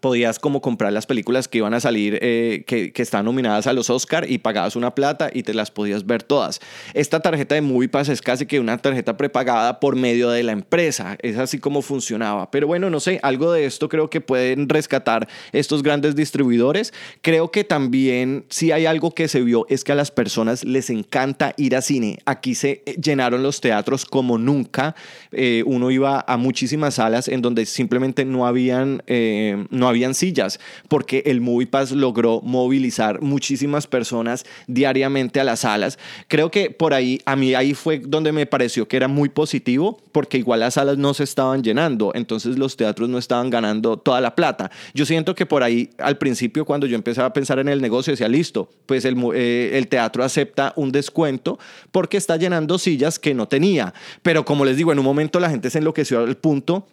podías 0.00 0.38
como 0.38 0.60
comprar 0.60 0.92
las 0.92 1.06
películas 1.06 1.48
que 1.48 1.58
iban 1.58 1.74
a 1.74 1.80
salir, 1.80 2.18
eh, 2.22 2.64
que, 2.66 2.92
que, 2.92 3.02
están 3.02 3.24
nominadas 3.24 3.66
a 3.66 3.72
los 3.72 3.90
Oscar 3.90 4.30
y 4.30 4.38
pagabas 4.38 4.76
una 4.76 4.94
plata 4.94 5.30
y 5.32 5.42
te 5.42 5.54
las 5.54 5.70
podías 5.70 6.06
ver 6.06 6.22
todas. 6.22 6.60
Esta 6.94 7.20
tarjeta 7.20 7.54
de 7.54 7.60
MoviePass 7.62 8.08
es 8.08 8.22
casi 8.22 8.46
que 8.46 8.60
una 8.60 8.78
tarjeta 8.78 9.16
prepagada 9.16 9.80
por 9.80 9.96
medio 9.96 10.30
de 10.30 10.42
la 10.42 10.52
empresa. 10.52 11.16
Es 11.20 11.38
así 11.38 11.58
como 11.58 11.82
funcionaba. 11.82 12.50
Pero 12.50 12.66
bueno, 12.66 12.90
no 12.90 13.00
sé, 13.00 13.20
algo 13.22 13.52
de 13.52 13.66
esto 13.66 13.88
creo 13.88 14.10
que 14.10 14.20
pueden 14.20 14.68
rescatar 14.68 15.28
estos 15.52 15.82
grandes 15.82 16.16
distribuidores. 16.16 16.92
Creo 17.20 17.50
que 17.50 17.64
también 17.64 18.44
si 18.48 18.72
hay 18.72 18.86
algo 18.86 19.12
que 19.12 19.28
se 19.28 19.42
vio 19.42 19.66
es 19.68 19.84
que 19.84 19.92
a 19.92 19.94
las 19.94 20.10
personas 20.10 20.64
les 20.64 20.90
encanta 20.90 21.54
ir 21.56 21.76
a 21.76 21.82
cine. 21.82 22.18
Aquí 22.24 22.54
se 22.54 22.82
llenaron 23.00 23.42
los 23.42 23.60
teatros 23.60 24.04
como 24.04 24.38
nunca. 24.38 24.94
Eh, 25.32 25.62
uno 25.66 25.90
iba 25.90 26.24
a 26.26 26.36
muchísimas 26.36 26.94
salas 26.94 27.28
en 27.28 27.42
donde 27.42 27.66
simplemente 27.66 28.24
no 28.24 28.46
habían... 28.46 29.02
Eh, 29.06 29.66
no 29.70 29.81
habían 29.88 30.14
sillas, 30.14 30.60
porque 30.88 31.22
el 31.26 31.40
MoviePass 31.40 31.92
logró 31.92 32.40
movilizar 32.42 33.20
muchísimas 33.20 33.86
personas 33.86 34.44
diariamente 34.66 35.40
a 35.40 35.44
las 35.44 35.60
salas. 35.60 35.98
Creo 36.28 36.50
que 36.50 36.70
por 36.70 36.94
ahí, 36.94 37.20
a 37.24 37.36
mí 37.36 37.54
ahí 37.54 37.74
fue 37.74 37.98
donde 37.98 38.32
me 38.32 38.46
pareció 38.46 38.88
que 38.88 38.96
era 38.96 39.08
muy 39.08 39.28
positivo, 39.28 40.00
porque 40.12 40.38
igual 40.38 40.60
las 40.60 40.74
salas 40.74 40.98
no 40.98 41.14
se 41.14 41.24
estaban 41.24 41.62
llenando, 41.62 42.12
entonces 42.14 42.58
los 42.58 42.76
teatros 42.76 43.08
no 43.08 43.18
estaban 43.18 43.50
ganando 43.50 43.96
toda 43.96 44.20
la 44.20 44.34
plata. 44.34 44.70
Yo 44.94 45.06
siento 45.06 45.34
que 45.34 45.46
por 45.46 45.62
ahí, 45.62 45.90
al 45.98 46.18
principio, 46.18 46.64
cuando 46.64 46.86
yo 46.86 46.96
empezaba 46.96 47.28
a 47.28 47.32
pensar 47.32 47.58
en 47.58 47.68
el 47.68 47.80
negocio, 47.80 48.12
decía, 48.12 48.28
listo, 48.28 48.68
pues 48.86 49.04
el, 49.04 49.16
eh, 49.34 49.70
el 49.74 49.88
teatro 49.88 50.24
acepta 50.24 50.72
un 50.76 50.92
descuento 50.92 51.58
porque 51.90 52.16
está 52.16 52.36
llenando 52.36 52.78
sillas 52.78 53.18
que 53.18 53.34
no 53.34 53.48
tenía. 53.48 53.94
Pero 54.22 54.44
como 54.44 54.64
les 54.64 54.76
digo, 54.76 54.92
en 54.92 54.98
un 54.98 55.04
momento 55.04 55.40
la 55.40 55.50
gente 55.50 55.70
se 55.70 55.78
enloqueció 55.78 56.20
al 56.20 56.36
punto 56.36 56.86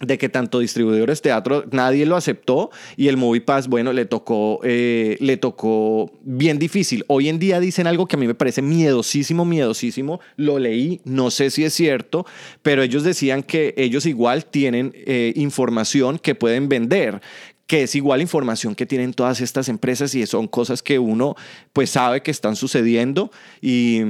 de 0.00 0.18
que 0.18 0.28
tanto 0.28 0.58
distribuidores 0.58 1.22
teatro 1.22 1.64
nadie 1.70 2.04
lo 2.04 2.16
aceptó 2.16 2.70
y 2.96 3.08
el 3.08 3.16
Movie 3.16 3.40
Pass 3.40 3.68
bueno 3.68 3.92
le 3.92 4.06
tocó 4.06 4.58
eh, 4.64 5.16
le 5.20 5.36
tocó 5.36 6.10
bien 6.22 6.58
difícil. 6.58 7.04
Hoy 7.06 7.28
en 7.28 7.38
día 7.38 7.60
dicen 7.60 7.86
algo 7.86 8.06
que 8.06 8.16
a 8.16 8.18
mí 8.18 8.26
me 8.26 8.34
parece 8.34 8.60
miedosísimo 8.60 9.44
miedosísimo. 9.44 10.20
Lo 10.36 10.58
leí 10.58 11.00
no 11.04 11.30
sé 11.30 11.50
si 11.50 11.64
es 11.64 11.74
cierto 11.74 12.26
pero 12.62 12.82
ellos 12.82 13.04
decían 13.04 13.42
que 13.42 13.74
ellos 13.76 14.06
igual 14.06 14.46
tienen 14.46 14.92
eh, 14.94 15.32
información 15.36 16.18
que 16.18 16.34
pueden 16.34 16.68
vender 16.68 17.20
que 17.66 17.84
es 17.84 17.94
igual 17.94 18.20
información 18.20 18.74
que 18.74 18.86
tienen 18.86 19.14
todas 19.14 19.40
estas 19.40 19.68
empresas 19.68 20.14
y 20.14 20.26
son 20.26 20.48
cosas 20.48 20.82
que 20.82 20.98
uno 20.98 21.34
pues 21.72 21.90
sabe 21.90 22.22
que 22.22 22.30
están 22.30 22.56
sucediendo 22.56 23.30
y 23.62 24.02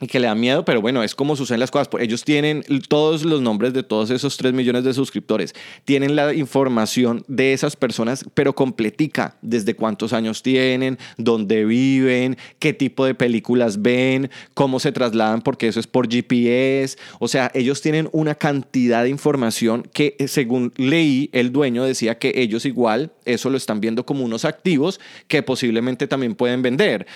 y 0.00 0.06
que 0.06 0.20
le 0.20 0.26
da 0.26 0.34
miedo, 0.34 0.64
pero 0.64 0.80
bueno, 0.80 1.02
es 1.02 1.14
como 1.14 1.36
suceden 1.36 1.60
las 1.60 1.70
cosas. 1.70 1.88
Ellos 1.98 2.24
tienen 2.24 2.64
todos 2.88 3.24
los 3.24 3.40
nombres 3.40 3.72
de 3.72 3.82
todos 3.82 4.10
esos 4.10 4.36
3 4.36 4.52
millones 4.52 4.84
de 4.84 4.94
suscriptores, 4.94 5.54
tienen 5.84 6.16
la 6.16 6.32
información 6.34 7.24
de 7.26 7.52
esas 7.52 7.76
personas, 7.76 8.24
pero 8.34 8.54
completica, 8.54 9.36
desde 9.42 9.74
cuántos 9.74 10.12
años 10.12 10.42
tienen, 10.42 10.98
dónde 11.16 11.64
viven, 11.64 12.36
qué 12.58 12.72
tipo 12.72 13.04
de 13.04 13.14
películas 13.14 13.82
ven, 13.82 14.30
cómo 14.54 14.80
se 14.80 14.92
trasladan, 14.92 15.42
porque 15.42 15.68
eso 15.68 15.80
es 15.80 15.86
por 15.86 16.08
GPS. 16.08 16.96
O 17.18 17.28
sea, 17.28 17.50
ellos 17.54 17.82
tienen 17.82 18.08
una 18.12 18.34
cantidad 18.34 19.02
de 19.02 19.10
información 19.10 19.88
que, 19.92 20.16
según 20.28 20.72
leí, 20.76 21.30
el 21.32 21.52
dueño 21.52 21.84
decía 21.84 22.18
que 22.18 22.32
ellos 22.36 22.64
igual, 22.64 23.12
eso 23.24 23.50
lo 23.50 23.56
están 23.56 23.80
viendo 23.80 24.06
como 24.06 24.24
unos 24.24 24.44
activos 24.44 25.00
que 25.26 25.42
posiblemente 25.42 26.06
también 26.06 26.34
pueden 26.34 26.62
vender 26.62 27.06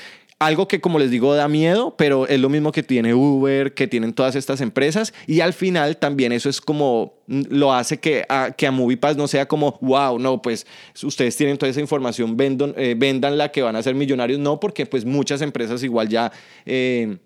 algo 0.46 0.68
que 0.68 0.80
como 0.80 0.98
les 0.98 1.10
digo 1.10 1.34
da 1.34 1.48
miedo, 1.48 1.94
pero 1.96 2.26
es 2.26 2.40
lo 2.40 2.48
mismo 2.48 2.72
que 2.72 2.82
tiene 2.82 3.14
Uber, 3.14 3.74
que 3.74 3.86
tienen 3.86 4.12
todas 4.12 4.34
estas 4.34 4.60
empresas 4.60 5.14
y 5.26 5.40
al 5.40 5.52
final 5.52 5.96
también 5.96 6.32
eso 6.32 6.48
es 6.48 6.60
como 6.60 7.14
mm, 7.26 7.42
lo 7.50 7.72
hace 7.72 7.98
que 7.98 8.24
a, 8.28 8.52
que 8.56 8.66
a 8.66 8.72
MoviePass 8.72 9.16
no 9.16 9.28
sea 9.28 9.46
como, 9.46 9.78
wow, 9.80 10.18
no, 10.18 10.42
pues 10.42 10.66
ustedes 11.02 11.36
tienen 11.36 11.58
toda 11.58 11.70
esa 11.70 11.80
información, 11.80 12.36
vendan, 12.36 12.74
eh, 12.76 12.94
vendan 12.96 13.38
la 13.38 13.50
que 13.50 13.62
van 13.62 13.76
a 13.76 13.82
ser 13.82 13.94
millonarios, 13.94 14.38
no, 14.38 14.58
porque 14.58 14.86
pues 14.86 15.04
muchas 15.04 15.42
empresas 15.42 15.82
igual 15.82 16.08
ya... 16.08 16.32
Eh, 16.66 17.18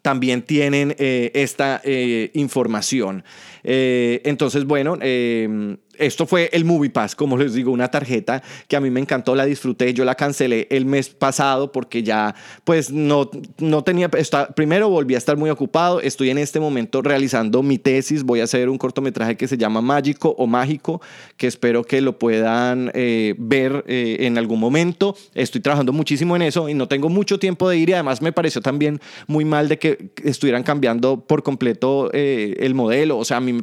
también 0.00 0.42
tienen 0.42 0.94
eh, 1.00 1.32
esta 1.34 1.82
información. 2.34 3.24
entonces, 3.64 4.64
bueno, 4.64 4.96
esto 5.98 6.26
fue 6.26 6.50
el 6.52 6.64
Movie 6.64 6.90
Pass, 6.90 7.14
como 7.14 7.36
les 7.36 7.54
digo, 7.54 7.72
una 7.72 7.90
tarjeta 7.90 8.42
que 8.66 8.76
a 8.76 8.80
mí 8.80 8.90
me 8.90 9.00
encantó, 9.00 9.34
la 9.34 9.44
disfruté, 9.44 9.92
yo 9.94 10.04
la 10.04 10.14
cancelé 10.14 10.66
el 10.70 10.84
mes 10.86 11.08
pasado 11.08 11.72
porque 11.72 12.02
ya 12.02 12.34
pues 12.64 12.90
no, 12.90 13.30
no 13.58 13.82
tenía, 13.84 14.10
primero 14.54 14.88
volví 14.88 15.14
a 15.14 15.18
estar 15.18 15.36
muy 15.36 15.50
ocupado, 15.50 16.00
estoy 16.00 16.30
en 16.30 16.38
este 16.38 16.60
momento 16.60 17.02
realizando 17.02 17.62
mi 17.62 17.78
tesis, 17.78 18.22
voy 18.22 18.40
a 18.40 18.44
hacer 18.44 18.68
un 18.68 18.78
cortometraje 18.78 19.36
que 19.36 19.48
se 19.48 19.56
llama 19.56 19.80
Mágico 19.80 20.34
o 20.38 20.46
Mágico, 20.46 21.00
que 21.36 21.46
espero 21.46 21.84
que 21.84 22.00
lo 22.00 22.18
puedan 22.18 22.90
eh, 22.94 23.34
ver 23.38 23.84
eh, 23.86 24.18
en 24.20 24.38
algún 24.38 24.60
momento, 24.60 25.16
estoy 25.34 25.60
trabajando 25.60 25.92
muchísimo 25.92 26.36
en 26.36 26.42
eso 26.42 26.68
y 26.68 26.74
no 26.74 26.88
tengo 26.88 27.08
mucho 27.08 27.38
tiempo 27.38 27.68
de 27.68 27.78
ir 27.78 27.90
y 27.90 27.92
además 27.92 28.22
me 28.22 28.32
pareció 28.32 28.60
también 28.60 29.00
muy 29.26 29.44
mal 29.44 29.68
de 29.68 29.78
que 29.78 30.10
estuvieran 30.24 30.62
cambiando 30.62 31.20
por 31.20 31.42
completo 31.42 32.10
eh, 32.12 32.56
el 32.60 32.74
modelo, 32.74 33.18
o 33.18 33.24
sea, 33.24 33.38
a 33.38 33.40
mí 33.40 33.60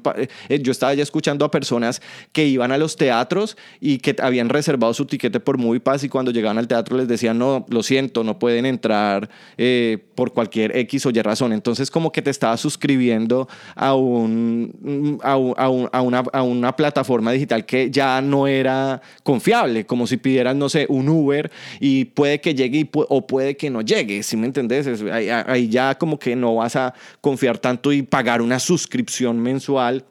yo 0.61 0.71
estaba 0.71 0.93
ya 0.93 1.03
escuchando 1.03 1.45
a 1.45 1.51
personas 1.51 2.01
que 2.31 2.45
iban 2.45 2.71
a 2.71 2.77
los 2.77 2.95
teatros 2.95 3.57
y 3.79 3.99
que 3.99 4.15
habían 4.21 4.49
reservado 4.49 4.93
su 4.93 5.05
tiquete 5.05 5.39
por 5.39 5.57
MoviePass 5.57 6.03
y 6.03 6.09
cuando 6.09 6.31
llegaban 6.31 6.57
al 6.57 6.67
teatro 6.67 6.97
les 6.97 7.07
decían, 7.07 7.37
no, 7.37 7.65
lo 7.69 7.83
siento, 7.83 8.23
no 8.23 8.39
pueden 8.39 8.65
entrar 8.65 9.29
eh, 9.57 9.97
por 10.15 10.33
cualquier 10.33 10.75
X 10.77 11.05
o 11.05 11.09
Y 11.09 11.21
razón. 11.21 11.53
Entonces 11.53 11.91
como 11.91 12.11
que 12.11 12.21
te 12.21 12.29
estabas 12.29 12.59
suscribiendo 12.59 13.47
a, 13.75 13.95
un, 13.95 15.19
a, 15.23 15.37
una, 15.37 16.19
a 16.33 16.43
una 16.43 16.75
plataforma 16.75 17.31
digital 17.31 17.65
que 17.65 17.89
ya 17.91 18.21
no 18.21 18.47
era 18.47 19.01
confiable, 19.23 19.85
como 19.85 20.07
si 20.07 20.17
pidieras, 20.17 20.55
no 20.55 20.69
sé, 20.69 20.85
un 20.89 21.09
Uber 21.09 21.51
y 21.79 22.05
puede 22.05 22.41
que 22.41 22.53
llegue 22.53 22.89
o 22.93 23.27
puede 23.27 23.57
que 23.57 23.69
no 23.69 23.81
llegue, 23.81 24.23
¿sí 24.23 24.37
me 24.37 24.47
entendés? 24.47 24.87
ahí 25.11 25.69
ya 25.69 25.95
como 25.97 26.19
que 26.19 26.35
no 26.35 26.55
vas 26.55 26.75
a 26.75 26.93
confiar 27.21 27.57
tanto 27.57 27.91
y 27.91 28.01
pagar 28.01 28.41
una 28.41 28.59
suscripción 28.59 29.39
mensual 29.39 30.05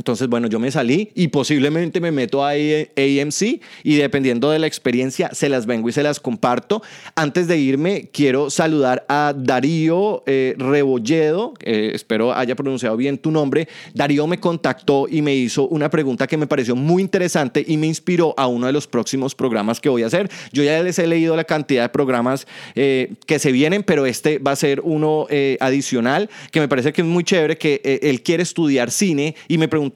entonces, 0.00 0.28
bueno, 0.28 0.46
yo 0.46 0.58
me 0.58 0.70
salí 0.70 1.10
y 1.14 1.28
posiblemente 1.28 2.00
me 2.00 2.10
meto 2.10 2.42
a 2.42 2.52
AMC 2.52 3.60
y 3.82 3.96
dependiendo 3.96 4.50
de 4.50 4.58
la 4.58 4.66
experiencia 4.66 5.28
se 5.34 5.50
las 5.50 5.66
vengo 5.66 5.90
y 5.90 5.92
se 5.92 6.02
las 6.02 6.20
comparto. 6.20 6.82
Antes 7.16 7.48
de 7.48 7.58
irme, 7.58 8.08
quiero 8.10 8.48
saludar 8.48 9.04
a 9.10 9.34
Darío 9.36 10.22
eh, 10.24 10.54
Rebolledo, 10.56 11.52
eh, 11.62 11.90
espero 11.92 12.32
haya 12.32 12.56
pronunciado 12.56 12.96
bien 12.96 13.18
tu 13.18 13.30
nombre. 13.30 13.68
Darío 13.92 14.26
me 14.26 14.40
contactó 14.40 15.06
y 15.06 15.20
me 15.20 15.34
hizo 15.34 15.68
una 15.68 15.90
pregunta 15.90 16.26
que 16.26 16.38
me 16.38 16.46
pareció 16.46 16.74
muy 16.74 17.02
interesante 17.02 17.62
y 17.68 17.76
me 17.76 17.86
inspiró 17.86 18.32
a 18.38 18.46
uno 18.46 18.68
de 18.68 18.72
los 18.72 18.86
próximos 18.86 19.34
programas 19.34 19.80
que 19.80 19.90
voy 19.90 20.02
a 20.02 20.06
hacer. 20.06 20.30
Yo 20.50 20.62
ya 20.62 20.82
les 20.82 20.98
he 20.98 21.06
leído 21.06 21.36
la 21.36 21.44
cantidad 21.44 21.82
de 21.82 21.88
programas 21.90 22.46
eh, 22.74 23.12
que 23.26 23.38
se 23.38 23.52
vienen, 23.52 23.82
pero 23.82 24.06
este 24.06 24.38
va 24.38 24.52
a 24.52 24.56
ser 24.56 24.80
uno 24.82 25.26
adicional 25.60 26.30
que 26.52 26.60
me 26.60 26.68
parece 26.68 26.94
que 26.94 27.02
es 27.02 27.06
muy 27.06 27.22
chévere, 27.22 27.58
que 27.58 28.00
él 28.02 28.22
quiere 28.22 28.42
estudiar 28.42 28.90
cine 28.90 29.34
y 29.46 29.58
me 29.58 29.68
preguntó 29.68 29.89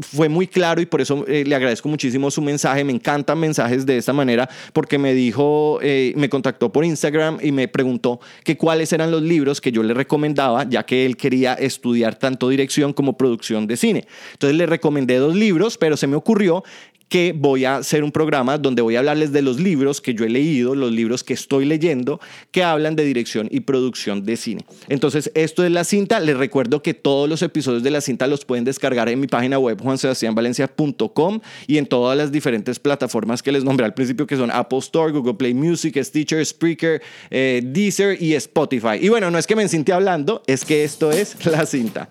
fue 0.00 0.28
muy 0.28 0.46
claro 0.46 0.80
y 0.80 0.86
por 0.86 1.00
eso 1.00 1.24
eh, 1.26 1.44
le 1.46 1.54
agradezco 1.54 1.88
muchísimo 1.88 2.30
su 2.30 2.42
mensaje. 2.42 2.84
Me 2.84 2.92
encantan 2.92 3.38
mensajes 3.38 3.86
de 3.86 3.98
esta 3.98 4.12
manera 4.12 4.48
porque 4.72 4.98
me 4.98 5.14
dijo, 5.14 5.78
eh, 5.82 6.12
me 6.16 6.28
contactó 6.28 6.72
por 6.72 6.84
Instagram 6.84 7.38
y 7.42 7.52
me 7.52 7.68
preguntó 7.68 8.20
que 8.44 8.56
cuáles 8.56 8.92
eran 8.92 9.10
los 9.10 9.22
libros 9.22 9.60
que 9.60 9.72
yo 9.72 9.82
le 9.82 9.94
recomendaba, 9.94 10.68
ya 10.68 10.84
que 10.84 11.06
él 11.06 11.16
quería 11.16 11.54
estudiar 11.54 12.16
tanto 12.16 12.48
dirección 12.48 12.92
como 12.92 13.16
producción 13.16 13.66
de 13.66 13.76
cine. 13.76 14.04
Entonces 14.32 14.56
le 14.56 14.66
recomendé 14.66 15.16
dos 15.16 15.34
libros, 15.34 15.78
pero 15.78 15.96
se 15.96 16.06
me 16.06 16.16
ocurrió 16.16 16.64
que 17.10 17.34
voy 17.36 17.64
a 17.64 17.76
hacer 17.76 18.04
un 18.04 18.12
programa 18.12 18.56
donde 18.56 18.82
voy 18.82 18.94
a 18.94 19.00
hablarles 19.00 19.32
de 19.32 19.42
los 19.42 19.58
libros 19.58 20.00
que 20.00 20.14
yo 20.14 20.24
he 20.24 20.30
leído, 20.30 20.76
los 20.76 20.92
libros 20.92 21.24
que 21.24 21.34
estoy 21.34 21.64
leyendo, 21.64 22.20
que 22.52 22.62
hablan 22.62 22.94
de 22.94 23.04
dirección 23.04 23.48
y 23.50 23.60
producción 23.60 24.24
de 24.24 24.36
cine. 24.36 24.64
Entonces, 24.88 25.30
esto 25.34 25.64
es 25.64 25.72
la 25.72 25.82
cinta. 25.82 26.20
Les 26.20 26.36
recuerdo 26.36 26.82
que 26.82 26.94
todos 26.94 27.28
los 27.28 27.42
episodios 27.42 27.82
de 27.82 27.90
la 27.90 28.00
cinta 28.00 28.28
los 28.28 28.44
pueden 28.44 28.64
descargar 28.64 29.08
en 29.08 29.18
mi 29.18 29.26
página 29.26 29.58
web 29.58 29.82
juansebastianvalencia.com 29.82 31.40
y 31.66 31.78
en 31.78 31.86
todas 31.86 32.16
las 32.16 32.30
diferentes 32.30 32.78
plataformas 32.78 33.42
que 33.42 33.50
les 33.50 33.64
nombré 33.64 33.86
al 33.86 33.94
principio, 33.94 34.28
que 34.28 34.36
son 34.36 34.52
Apple 34.52 34.78
Store, 34.78 35.10
Google 35.10 35.34
Play 35.34 35.52
Music, 35.52 36.00
Stitcher, 36.00 36.46
Spreaker, 36.46 37.02
eh, 37.30 37.60
Deezer 37.64 38.22
y 38.22 38.34
Spotify. 38.34 38.98
Y 39.00 39.08
bueno, 39.08 39.32
no 39.32 39.38
es 39.38 39.48
que 39.48 39.56
me 39.56 39.68
siente 39.68 39.92
hablando, 39.92 40.44
es 40.46 40.64
que 40.64 40.84
esto 40.84 41.10
es 41.10 41.44
La 41.44 41.66
Cinta. 41.66 42.08